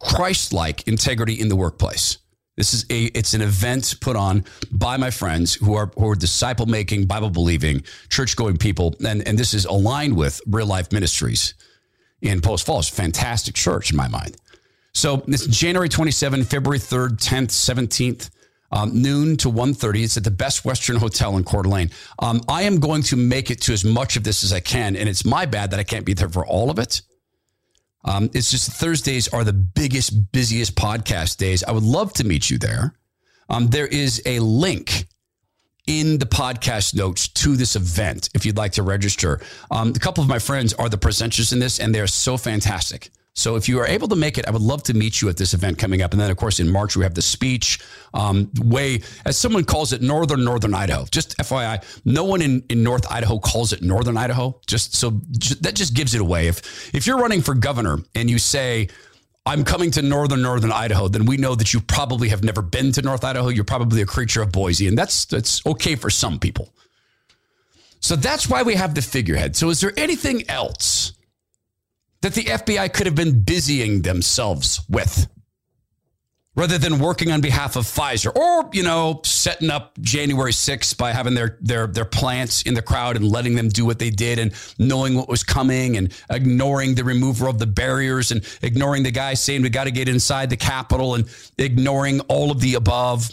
[0.00, 2.18] Christ-like integrity in the workplace.
[2.56, 6.14] This is a it's an event put on by my friends who are who are
[6.14, 10.92] disciple making, Bible believing, church going people, and and this is aligned with real life
[10.92, 11.54] ministries
[12.22, 12.88] in Post Falls.
[12.88, 14.36] Fantastic church in my mind.
[14.92, 18.30] So it's January 27, February 3rd, 10th, 17th.
[18.70, 22.62] Um, noon to 1.30 it's at the best western hotel in Coeur d'Alene um, i
[22.62, 25.24] am going to make it to as much of this as i can and it's
[25.24, 27.02] my bad that i can't be there for all of it
[28.04, 31.64] um, it's just Thursdays are the biggest, busiest podcast days.
[31.64, 32.94] I would love to meet you there.
[33.48, 35.06] Um, there is a link
[35.86, 39.40] in the podcast notes to this event if you'd like to register.
[39.70, 43.10] Um, a couple of my friends are the presenters in this, and they're so fantastic.
[43.36, 45.36] So if you are able to make it, I would love to meet you at
[45.36, 46.12] this event coming up.
[46.12, 47.80] And then, of course, in March, we have the speech
[48.14, 51.04] um, way, as someone calls it, Northern, Northern Idaho.
[51.10, 54.60] Just FYI, no one in, in North Idaho calls it Northern Idaho.
[54.68, 55.10] Just so
[55.62, 56.46] that just gives it away.
[56.46, 58.88] If, if you're running for governor and you say,
[59.46, 62.92] I'm coming to northern northern Idaho, then we know that you probably have never been
[62.92, 63.48] to North Idaho.
[63.48, 66.72] You're probably a creature of Boise, and that's that's okay for some people.
[68.00, 69.56] So that's why we have the figurehead.
[69.56, 71.12] So is there anything else
[72.24, 75.26] that the FBI could have been busying themselves with
[76.56, 81.12] rather than working on behalf of Pfizer or, you know, setting up January 6th by
[81.12, 84.38] having their, their, their plants in the crowd and letting them do what they did
[84.38, 89.10] and knowing what was coming and ignoring the removal of the barriers and ignoring the
[89.10, 93.28] guy saying we got to get inside the Capitol and ignoring all of the above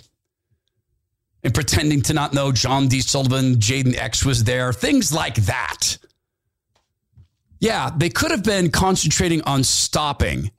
[1.45, 2.99] and pretending to not know John D.
[2.99, 5.97] Sullivan, Jayden X was there, things like that.
[7.61, 10.51] Yeah, they could have been concentrating on stopping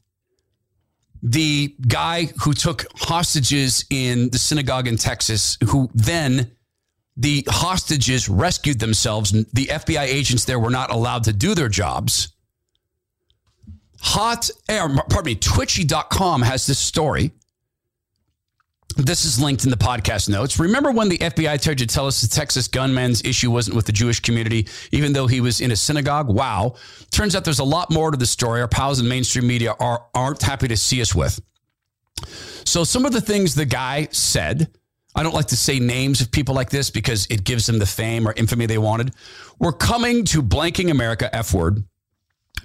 [1.20, 6.52] the guy who took hostages in the synagogue in Texas, who then
[7.16, 9.32] the hostages rescued themselves.
[9.32, 12.28] The FBI agents there were not allowed to do their jobs.
[14.00, 17.32] Hot eh, air, pardon me, twitchy.com has this story
[18.96, 20.58] this is linked in the podcast notes.
[20.58, 23.92] Remember when the FBI tried to tell us the Texas gunman's issue wasn't with the
[23.92, 26.28] Jewish community, even though he was in a synagogue?
[26.28, 26.74] Wow.
[27.10, 28.60] Turns out there's a lot more to the story.
[28.60, 31.40] Our pals in mainstream media are, aren't happy to see us with.
[32.64, 34.70] So, some of the things the guy said,
[35.14, 37.86] I don't like to say names of people like this because it gives them the
[37.86, 39.14] fame or infamy they wanted.
[39.58, 41.84] We're coming to blanking America F word.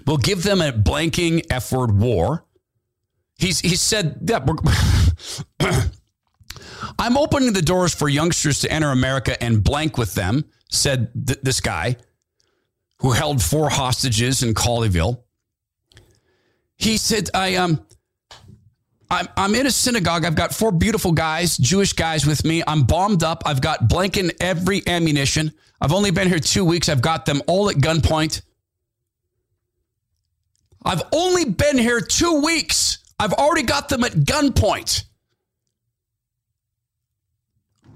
[0.05, 2.45] We'll give them a blanking F word war.
[3.37, 4.39] He's, he said, yeah,
[6.99, 11.39] I'm opening the doors for youngsters to enter America and blank with them, said th-
[11.41, 11.97] this guy
[12.99, 15.21] who held four hostages in Colleyville.
[16.77, 17.85] He said, I um
[19.09, 20.25] I'm, I'm in a synagogue.
[20.25, 22.61] I've got four beautiful guys, Jewish guys with me.
[22.67, 23.43] I'm bombed up.
[23.45, 25.53] I've got blank in every ammunition.
[25.79, 26.89] I've only been here two weeks.
[26.89, 28.41] I've got them all at gunpoint.
[30.83, 32.99] I've only been here two weeks.
[33.19, 35.05] I've already got them at gunpoint.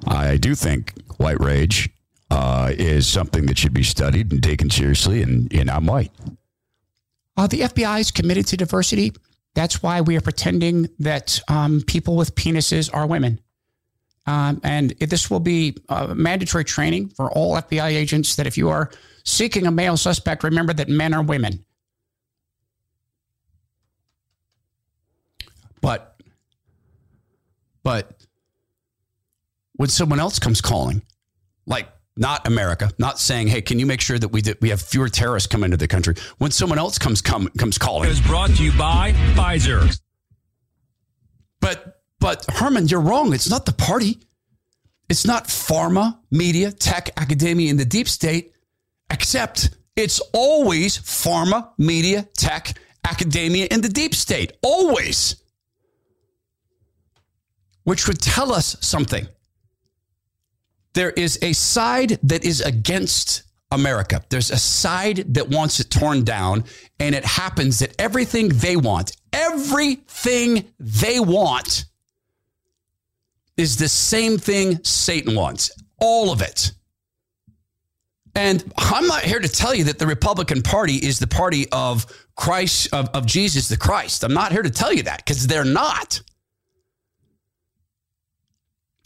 [0.07, 1.89] I do think white rage
[2.29, 6.11] uh, is something that should be studied and taken seriously, and, and I'm white.
[7.37, 9.13] Uh, the FBI is committed to diversity.
[9.53, 13.39] That's why we are pretending that um, people with penises are women.
[14.27, 18.69] Um, and this will be uh, mandatory training for all FBI agents that if you
[18.69, 18.91] are
[19.25, 21.65] seeking a male suspect, remember that men are women.
[25.81, 26.11] But
[27.83, 28.20] But
[29.81, 31.01] when someone else comes calling,
[31.65, 35.09] like not America, not saying, "Hey, can you make sure that we we have fewer
[35.09, 38.63] terrorists come into the country?" When someone else comes come comes calling, is brought to
[38.63, 39.99] you by Pfizer.
[41.61, 43.33] But but Herman, you're wrong.
[43.33, 44.19] It's not the party.
[45.09, 48.53] It's not pharma, media, tech, academia, and the deep state,
[49.09, 54.53] except it's always pharma, media, tech, academia, and the deep state.
[54.61, 55.37] Always.
[57.83, 59.27] Which would tell us something.
[60.93, 64.21] There is a side that is against America.
[64.29, 66.65] There's a side that wants it torn down,
[66.99, 71.85] and it happens that everything they want, everything they want,
[73.57, 75.71] is the same thing Satan wants.
[75.99, 76.71] All of it.
[78.35, 82.05] And I'm not here to tell you that the Republican Party is the party of
[82.35, 84.23] Christ, of, of Jesus the Christ.
[84.23, 86.21] I'm not here to tell you that because they're not.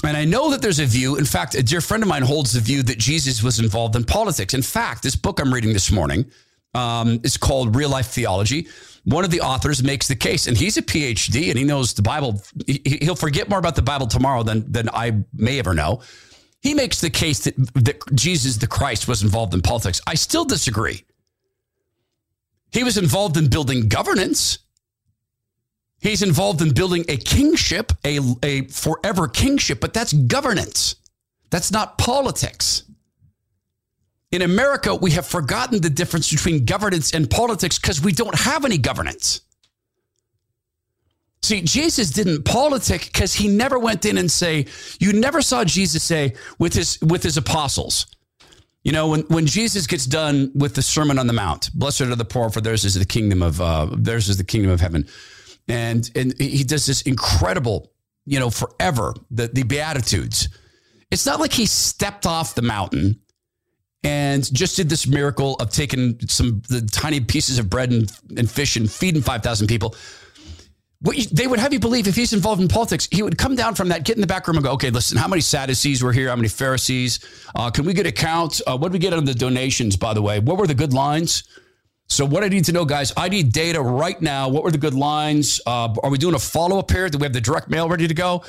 [0.06, 1.16] And I know that there's a view.
[1.18, 4.03] In fact, a dear friend of mine holds the view that Jesus was involved in
[4.03, 4.53] politics.
[4.53, 6.26] In fact, this book I'm reading this morning
[6.74, 8.68] um, is called Real Life Theology.
[9.06, 12.01] One of the authors makes the case, and he's a PhD and he knows the
[12.01, 12.41] Bible.
[12.68, 16.01] He'll forget more about the Bible tomorrow than, than I may ever know.
[16.62, 20.01] He makes the case that, that Jesus the Christ was involved in politics.
[20.08, 21.03] I still disagree.
[22.72, 24.58] He was involved in building governance.
[26.00, 30.96] He's involved in building a kingship, a, a forever kingship, but that's governance.
[31.50, 32.84] That's not politics.
[34.32, 38.66] In America, we have forgotten the difference between governance and politics because we don't have
[38.66, 39.41] any governance.
[41.41, 44.66] See, Jesus didn't politic because he never went in and say,
[45.00, 48.08] you never saw Jesus say with his with his apostles.
[48.84, 52.16] You know, when, when Jesus gets done with the Sermon on the Mount, blessed are
[52.16, 55.08] the poor, for theirs is the kingdom of uh, theirs is the kingdom of heaven
[55.68, 57.91] and and he does this incredible,
[58.26, 60.49] you know, forever the the beatitudes.
[61.11, 63.20] It's not like he stepped off the mountain
[64.05, 68.49] and just did this miracle of taking some the tiny pieces of bread and, and
[68.49, 69.95] fish and feeding 5,000 people.
[71.01, 73.55] What you, they would have you believe if he's involved in politics, he would come
[73.55, 76.03] down from that, get in the back room and go, okay, listen, how many Sadducees
[76.03, 76.30] were here?
[76.30, 77.20] How many Pharisees?
[77.55, 78.61] Uh, can we get a count?
[78.66, 80.39] Uh, what did we get on the donations, by the way?
[80.39, 81.43] What were the good lines?
[82.08, 84.47] So what I need to know, guys, I need data right now.
[84.49, 85.60] What were the good lines?
[85.66, 87.10] Uh, are we doing a follow up here?
[87.10, 88.43] Do we have the direct mail ready to go?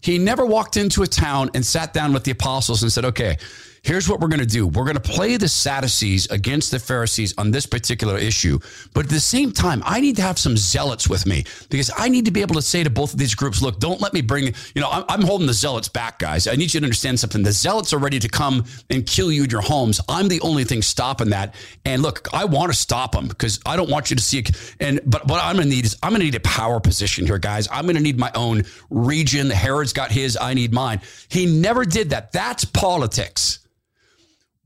[0.00, 3.38] He never walked into a town and sat down with the apostles and said, okay,
[3.82, 4.66] here's what we're going to do.
[4.66, 8.58] We're going to play the Sadducees against the Pharisees on this particular issue.
[8.94, 12.08] But at the same time, I need to have some zealots with me because I
[12.08, 14.20] need to be able to say to both of these groups, look, don't let me
[14.20, 16.46] bring, you know, I'm, I'm holding the zealots back, guys.
[16.46, 17.42] I need you to understand something.
[17.42, 20.00] The zealots are ready to come and kill you in your homes.
[20.08, 21.54] I'm the only thing stopping that.
[21.84, 24.74] And look, I want to stop them because I don't want you to see it.
[24.78, 27.26] And, but what I'm going to need is I'm going to need a power position
[27.26, 27.66] here, guys.
[27.70, 29.50] I'm going to need my own region.
[29.50, 31.00] Herod's got his, I need mine.
[31.28, 32.30] He never did that.
[32.30, 33.58] That's politics.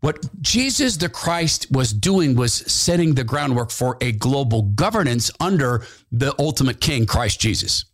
[0.01, 5.86] What Jesus the Christ was doing was setting the groundwork for a global governance under
[6.12, 7.86] the ultimate king, Christ Jesus,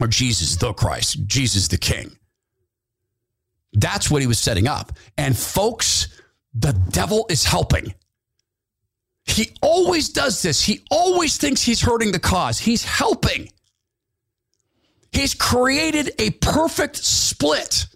[0.00, 2.16] or Jesus the Christ, Jesus the King.
[3.72, 4.92] That's what he was setting up.
[5.18, 6.08] And folks,
[6.54, 7.92] the devil is helping.
[9.26, 10.62] He always does this.
[10.62, 12.58] He always thinks he's hurting the cause.
[12.58, 13.50] He's helping.
[15.10, 17.86] He's created a perfect split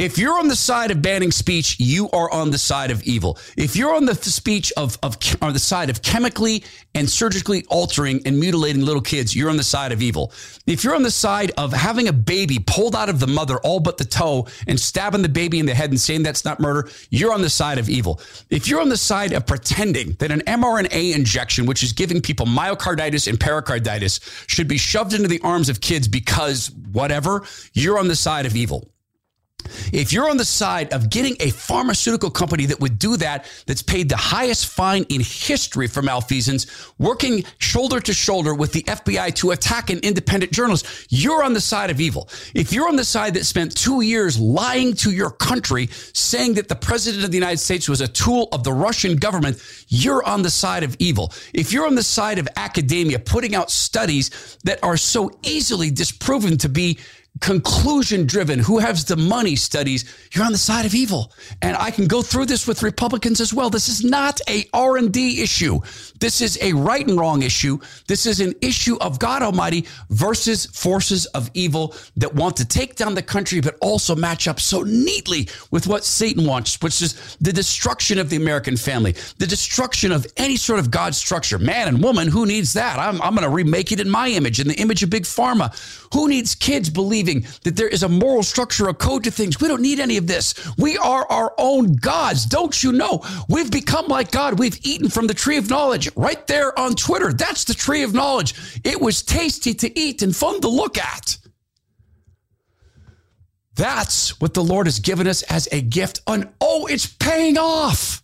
[0.00, 3.36] if you're on the side of banning speech, you are on the side of evil.
[3.58, 8.22] If you're on the speech of, of on the side of chemically and surgically altering
[8.24, 10.32] and mutilating little kids, you're on the side of evil.
[10.66, 13.78] If you're on the side of having a baby pulled out of the mother, all
[13.78, 16.88] but the toe, and stabbing the baby in the head and saying that's not murder,
[17.10, 18.22] you're on the side of evil.
[18.48, 22.46] If you're on the side of pretending that an mRNA injection, which is giving people
[22.46, 27.44] myocarditis and pericarditis, should be shoved into the arms of kids because whatever,
[27.74, 28.90] you're on the side of evil.
[29.92, 33.82] If you're on the side of getting a pharmaceutical company that would do that, that's
[33.82, 36.66] paid the highest fine in history for malfeasance,
[36.98, 41.60] working shoulder to shoulder with the FBI to attack an independent journalist, you're on the
[41.60, 42.28] side of evil.
[42.54, 46.68] If you're on the side that spent two years lying to your country, saying that
[46.68, 50.42] the president of the United States was a tool of the Russian government, you're on
[50.42, 51.32] the side of evil.
[51.52, 56.58] If you're on the side of academia, putting out studies that are so easily disproven
[56.58, 56.98] to be
[57.40, 61.32] conclusion driven, who has the money studies, you're on the side of evil.
[61.62, 63.70] And I can go through this with Republicans as well.
[63.70, 65.80] This is not a R&D issue.
[66.18, 67.78] This is a right and wrong issue.
[68.06, 72.96] This is an issue of God Almighty versus forces of evil that want to take
[72.96, 77.36] down the country, but also match up so neatly with what Satan wants, which is
[77.40, 81.58] the destruction of the American family, the destruction of any sort of God structure.
[81.58, 82.98] Man and woman, who needs that?
[82.98, 85.74] I'm, I'm going to remake it in my image, in the image of Big Pharma.
[86.12, 89.60] Who needs kids believing believing that there is a moral structure, a code to things.
[89.60, 90.54] We don't need any of this.
[90.76, 92.46] We are our own gods.
[92.46, 93.24] Don't you know?
[93.48, 94.58] We've become like God.
[94.58, 97.32] We've eaten from the tree of knowledge right there on Twitter.
[97.32, 98.54] That's the tree of knowledge.
[98.84, 101.38] It was tasty to eat and fun to look at.
[103.74, 106.20] That's what the Lord has given us as a gift.
[106.26, 108.22] And oh, it's paying off.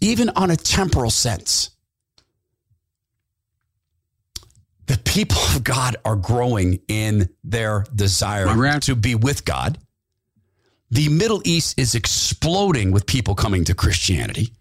[0.00, 1.70] Even on a temporal sense.
[4.86, 8.46] The people of God are growing in their desire
[8.80, 9.78] to be with God.
[10.90, 14.52] The Middle East is exploding with people coming to Christianity.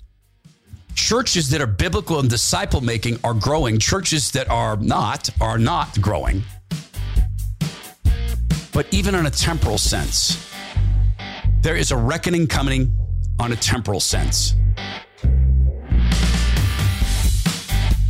[0.96, 3.80] Churches that are biblical and disciple making are growing.
[3.80, 6.44] Churches that are not are not growing.
[8.72, 10.52] But even on a temporal sense,
[11.62, 12.98] there is a reckoning coming
[13.40, 14.56] on a temporal sense.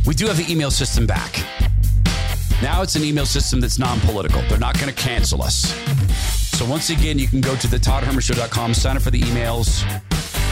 [0.06, 1.44] We do have the email system back.
[2.62, 4.42] Now it's an email system that's non political.
[4.48, 5.74] They're not going to cancel us.
[6.56, 9.82] So once again, you can go to the toddhermanshow.com, sign up for the emails,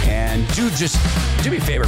[0.06, 0.98] and do just
[1.42, 1.86] do me a favor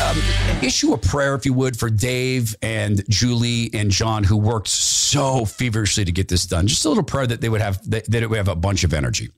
[0.00, 0.16] um,
[0.62, 5.44] issue a prayer, if you would, for Dave and Julie and John, who worked so
[5.44, 6.66] feverishly to get this done.
[6.66, 8.84] Just a little prayer that they would have that, that it would have a bunch
[8.84, 9.30] of energy.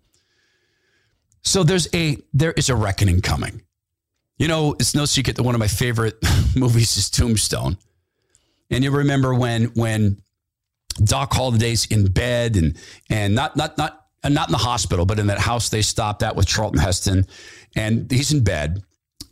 [1.43, 3.62] So there's a there is a reckoning coming.
[4.38, 6.16] You know, it's no secret that one of my favorite
[6.57, 7.76] movies is Tombstone.
[8.72, 10.16] And you remember when when
[11.04, 12.76] Doc Holliday's in bed and
[13.10, 16.34] and not not not not in the hospital, but in that house they stopped at
[16.34, 17.26] with Charlton Heston,
[17.76, 18.82] and he's in bed,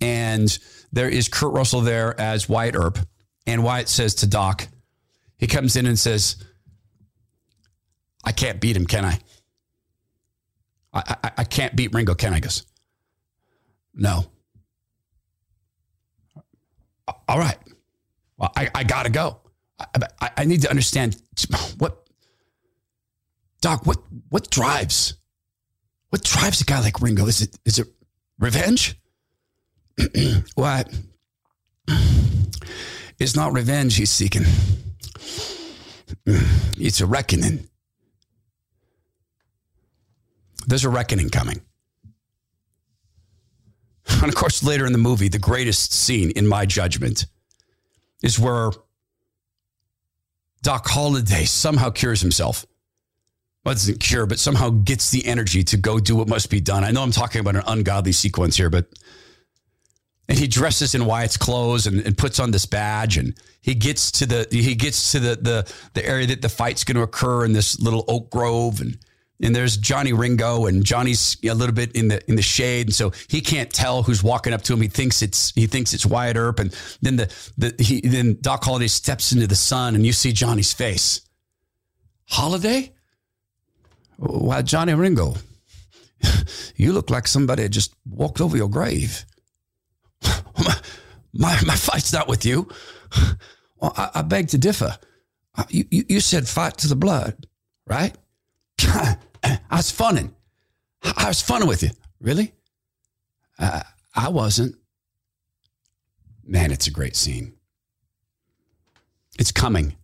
[0.01, 0.57] and
[0.93, 2.99] there is Kurt Russell there as Wyatt Earp.
[3.47, 4.69] And Wyatt says to Doc,
[5.39, 6.37] he comes in and says,
[8.23, 9.19] I can't beat him, can I?
[10.93, 12.41] I, I, I can't beat Ringo, can I?
[12.41, 12.67] Goes,
[13.95, 14.27] no.
[17.27, 17.57] All right.
[18.41, 19.39] Well, I, I got to go.
[19.79, 21.17] I, I need to understand
[21.79, 22.09] what,
[23.61, 23.99] Doc, what,
[24.31, 25.15] what drives,
[26.09, 27.27] what drives a guy like Ringo?
[27.27, 27.87] Is it, is it
[28.39, 28.99] revenge?
[30.55, 30.93] what?
[33.19, 34.45] It's not revenge he's seeking.
[36.25, 37.69] It's a reckoning.
[40.67, 41.61] There's a reckoning coming.
[44.09, 47.27] And of course, later in the movie, the greatest scene, in my judgment,
[48.23, 48.71] is where
[50.63, 52.67] Doc Holliday somehow cures himself.
[53.65, 56.61] Well, it doesn't cure, but somehow gets the energy to go do what must be
[56.61, 56.83] done.
[56.83, 58.87] I know I'm talking about an ungodly sequence here, but
[60.29, 64.13] and he dresses in Wyatt's clothes and, and, puts on this badge and he gets
[64.13, 67.45] to the he gets to the the the area that the fight's going to occur
[67.45, 68.97] in this little oak grove and
[69.43, 72.95] and there's Johnny Ringo and Johnny's a little bit in the in the shade and
[72.95, 76.07] so he can't tell who's walking up to him he thinks it's he thinks it's
[76.07, 80.05] Wyatt Earp and then the the he then Doc Holliday steps into the sun and
[80.05, 81.21] you see Johnny's face
[82.27, 82.93] Holliday
[84.17, 85.35] why Johnny Ringo
[86.77, 89.25] you look like somebody just walked over your grave
[90.23, 90.75] my,
[91.33, 92.69] my, my fight's not with you.
[93.83, 94.95] Well, I, I beg to differ.
[95.55, 97.47] Uh, you, you, you, said fight to the blood,
[97.87, 98.15] right?
[99.45, 100.35] I was funning.
[101.03, 101.91] I was funning with you.
[102.21, 102.53] Really?
[103.59, 103.83] Uh,
[104.15, 104.77] I wasn't.
[106.45, 107.55] Man, it's a great scene.
[109.39, 109.97] It's coming.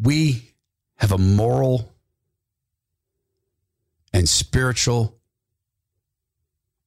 [0.00, 0.54] We
[0.96, 1.92] have a moral
[4.12, 5.16] and spiritual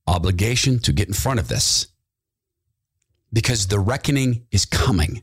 [0.07, 1.87] obligation to get in front of this
[3.33, 5.21] because the reckoning is coming.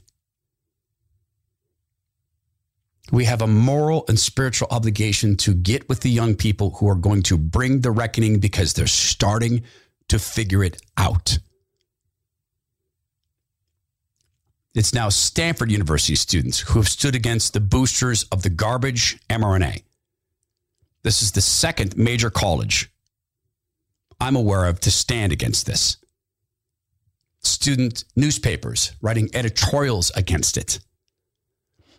[3.13, 6.95] We have a moral and spiritual obligation to get with the young people who are
[6.95, 9.63] going to bring the reckoning because they're starting
[10.09, 11.39] to figure it out.
[14.75, 19.83] It's now Stanford University students who have stood against the boosters of the garbage mRNA.
[21.03, 22.91] This is the second major college
[24.21, 25.99] I'm aware of to stand against this.
[27.43, 30.81] Student newspapers writing editorials against it.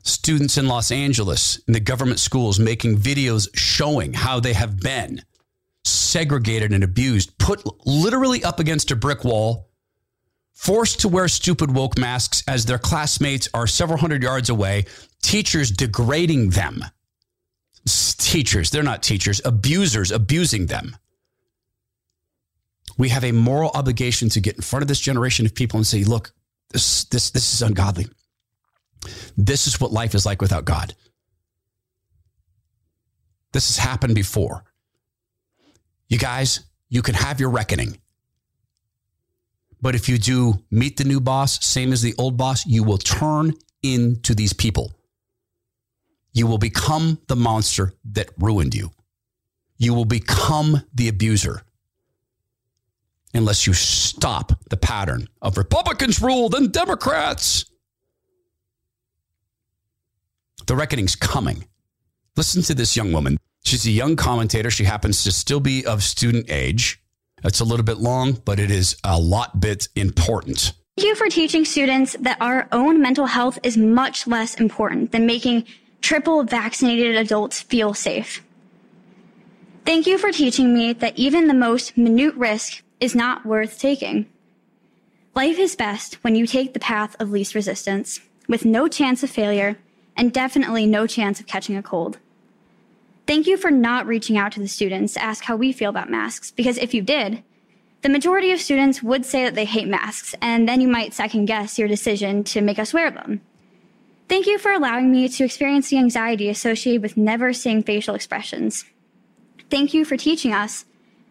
[0.06, 5.24] Students in Los Angeles in the government schools making videos showing how they have been
[5.84, 9.70] segregated and abused, put literally up against a brick wall,
[10.54, 14.86] forced to wear stupid woke masks as their classmates are several hundred yards away,
[15.24, 16.86] teachers degrading them.
[17.88, 20.96] Teachers, they're not teachers, abusers abusing them.
[22.98, 25.86] We have a moral obligation to get in front of this generation of people and
[25.86, 26.32] say, look,
[26.72, 28.08] this, this, this is ungodly.
[29.38, 30.94] This is what life is like without God.
[33.52, 34.64] This has happened before.
[36.08, 37.98] You guys, you can have your reckoning.
[39.82, 42.98] But if you do meet the new boss, same as the old boss, you will
[42.98, 43.54] turn
[43.84, 44.92] into these people,
[46.34, 48.92] you will become the monster that ruined you.
[49.78, 51.62] You will become the abuser
[53.34, 57.66] unless you stop the pattern of Republicans rule, then Democrats.
[60.68, 61.66] The reckoning's coming.
[62.36, 63.38] Listen to this young woman.
[63.64, 64.72] She's a young commentator.
[64.72, 67.02] She happens to still be of student age.
[67.44, 70.74] It's a little bit long, but it is a lot bit important.
[70.98, 75.26] Thank you for teaching students that our own mental health is much less important than
[75.26, 75.66] making
[76.02, 78.44] triple vaccinated adults feel safe.
[79.86, 84.26] Thank you for teaching me that even the most minute risk is not worth taking.
[85.36, 89.30] Life is best when you take the path of least resistance, with no chance of
[89.30, 89.78] failure
[90.16, 92.18] and definitely no chance of catching a cold.
[93.28, 96.10] Thank you for not reaching out to the students to ask how we feel about
[96.10, 97.44] masks, because if you did,
[98.02, 101.46] the majority of students would say that they hate masks, and then you might second
[101.46, 103.42] guess your decision to make us wear them.
[104.30, 108.86] Thank you for allowing me to experience the anxiety associated with never seeing facial expressions.
[109.70, 110.86] Thank you for teaching us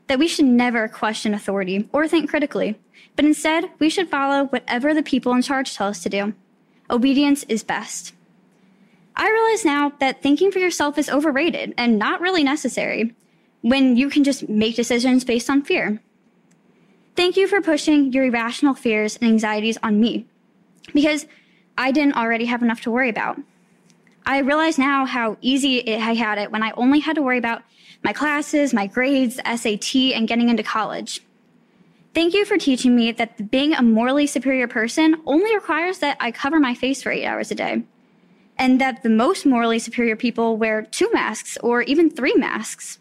[0.08, 2.78] that we should never question authority or think critically,
[3.14, 6.34] but instead we should follow whatever the people in charge tell us to do.
[6.90, 8.12] Obedience is best.
[9.16, 13.14] I realize now that thinking for yourself is overrated and not really necessary
[13.60, 16.00] when you can just make decisions based on fear.
[17.16, 20.26] Thank you for pushing your irrational fears and anxieties on me
[20.92, 21.26] because
[21.78, 23.38] I didn't already have enough to worry about.
[24.26, 27.62] I realize now how easy I had it when I only had to worry about
[28.02, 31.22] my classes, my grades, SAT, and getting into college.
[32.14, 36.32] Thank you for teaching me that being a morally superior person only requires that I
[36.32, 37.84] cover my face for eight hours a day
[38.58, 42.98] and that the most morally superior people wear two masks or even three masks.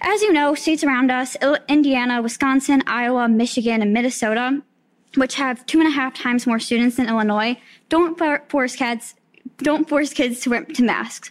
[0.00, 1.36] As you know, states around us,
[1.68, 4.62] Indiana, Wisconsin, Iowa, Michigan, and Minnesota,
[5.14, 7.58] which have two and a half times more students than Illinois,
[7.88, 8.18] don't
[8.50, 9.14] force kids,
[9.58, 11.30] don't force kids to wear to masks.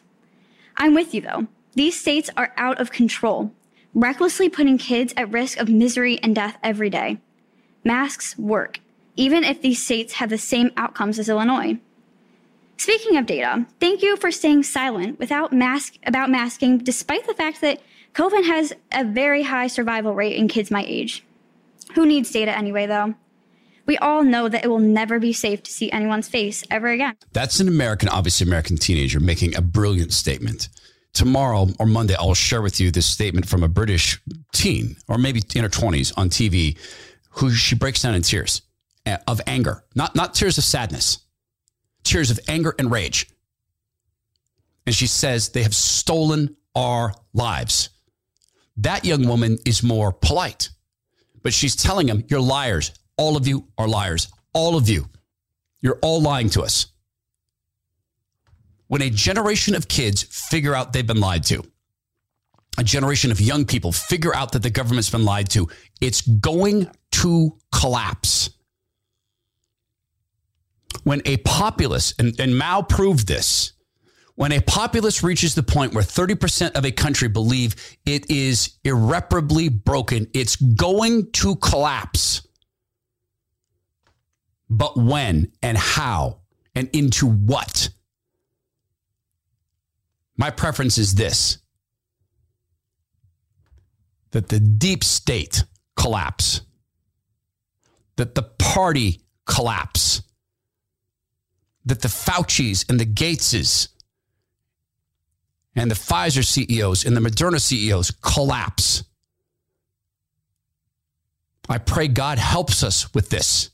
[0.78, 1.48] I'm with you though.
[1.76, 3.52] These states are out of control,
[3.94, 7.20] recklessly putting kids at risk of misery and death every day.
[7.84, 8.80] Masks work,
[9.16, 11.78] even if these states have the same outcomes as Illinois.
[12.78, 17.62] Speaking of data, thank you for staying silent without mask about masking, despite the fact
[17.62, 17.82] that
[18.14, 21.24] COVID has a very high survival rate in kids my age.
[21.94, 23.16] Who needs data anyway, though?
[23.86, 27.16] We all know that it will never be safe to see anyone's face ever again.
[27.32, 30.70] That's an American, obviously American teenager making a brilliant statement.
[31.14, 34.20] Tomorrow or Monday, I'll share with you this statement from a British
[34.54, 36.78] teen, or maybe in her 20s on TV,
[37.30, 38.64] who she breaks down in tears
[39.06, 41.25] eh, of anger, not, not tears of sadness
[42.06, 43.28] tears of anger and rage.
[44.86, 47.90] And she says, They have stolen our lives.
[48.78, 50.70] That young woman is more polite,
[51.44, 52.92] but she's telling him, You're liars.
[53.18, 54.28] All of you are liars.
[54.54, 55.10] All of you.
[55.82, 56.88] You're all lying to us.
[58.88, 61.64] When a generation of kids figure out they've been lied to,
[62.78, 65.70] a generation of young people figure out that the government's been lied to,
[66.02, 68.50] it's going to collapse
[71.04, 73.74] when a populace, and, and Mao proved this,
[74.36, 77.76] when a populace reaches the point where 30% of a country believe
[78.06, 82.46] it is irreparably broken, it's going to collapse.
[84.70, 86.42] But when and how
[86.76, 87.90] and into what?
[90.38, 91.60] My preference is this
[94.32, 95.64] that the deep state
[95.96, 96.60] collapse,
[98.18, 100.22] that the party collapse
[101.86, 103.90] that the Faucis and the Gateses
[105.76, 109.04] and the Pfizer CEOs and the Moderna CEOs collapse.
[111.68, 113.72] I pray God helps us with this.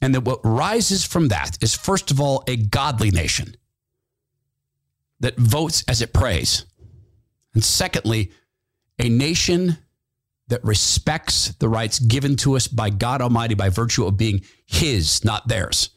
[0.00, 3.56] And that what rises from that is, first of all, a godly nation
[5.20, 6.66] that votes as it prays.
[7.54, 8.32] And secondly,
[8.98, 9.78] a nation
[10.48, 15.24] that respects the rights given to us by God Almighty by virtue of being His,
[15.24, 15.90] not theirs.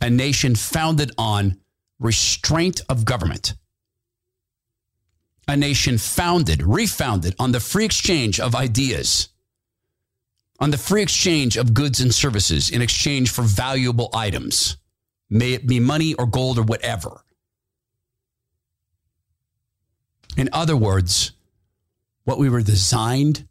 [0.00, 1.60] A nation founded on
[1.98, 3.54] restraint of government.
[5.48, 9.28] A nation founded, refounded on the free exchange of ideas,
[10.60, 14.76] on the free exchange of goods and services in exchange for valuable items,
[15.28, 17.24] may it be money or gold or whatever.
[20.36, 21.32] In other words,
[22.24, 23.46] what we were designed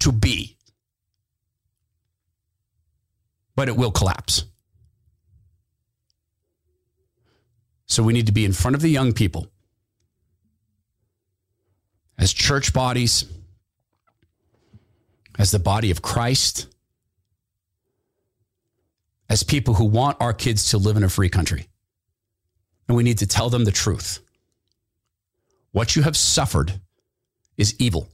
[0.00, 0.56] to be.
[3.54, 4.44] But it will collapse.
[7.86, 9.50] So we need to be in front of the young people
[12.16, 13.24] as church bodies,
[15.38, 16.66] as the body of Christ,
[19.28, 21.66] as people who want our kids to live in a free country.
[22.86, 24.20] And we need to tell them the truth.
[25.72, 26.80] What you have suffered
[27.56, 28.08] is evil,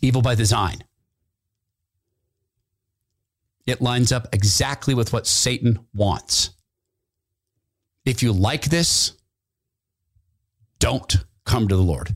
[0.00, 0.84] evil by design.
[3.66, 6.50] It lines up exactly with what Satan wants.
[8.04, 9.12] If you like this,
[10.78, 12.14] don't come to the Lord.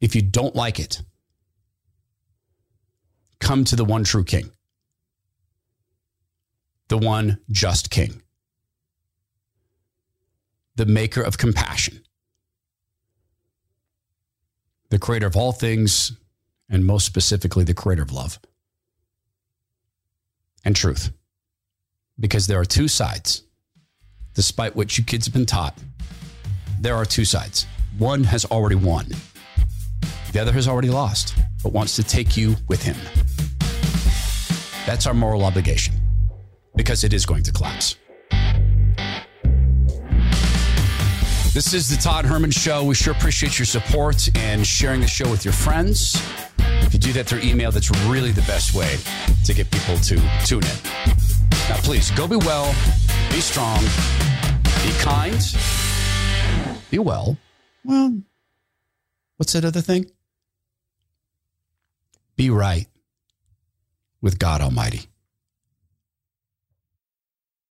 [0.00, 1.00] If you don't like it,
[3.38, 4.50] come to the one true King,
[6.88, 8.20] the one just King,
[10.76, 12.00] the maker of compassion,
[14.90, 16.12] the creator of all things,
[16.68, 18.38] and most specifically, the creator of love
[20.64, 21.10] and truth.
[22.18, 23.42] Because there are two sides,
[24.34, 25.76] despite what you kids have been taught,
[26.80, 27.66] there are two sides.
[27.98, 29.06] One has already won.
[30.32, 32.96] The other has already lost, but wants to take you with him.
[34.86, 35.94] That's our moral obligation
[36.76, 37.96] because it is going to collapse.
[41.54, 42.82] This is the Todd Herman Show.
[42.82, 46.20] We sure appreciate your support and sharing the show with your friends.
[46.58, 48.96] If you do that through email, that's really the best way
[49.44, 50.76] to get people to tune in.
[51.68, 52.74] Now, please go be well,
[53.30, 53.78] be strong,
[54.82, 55.40] be kind,
[56.90, 57.38] be well.
[57.84, 58.20] Well,
[59.36, 60.10] what's that other thing?
[62.34, 62.88] Be right
[64.20, 65.06] with God Almighty.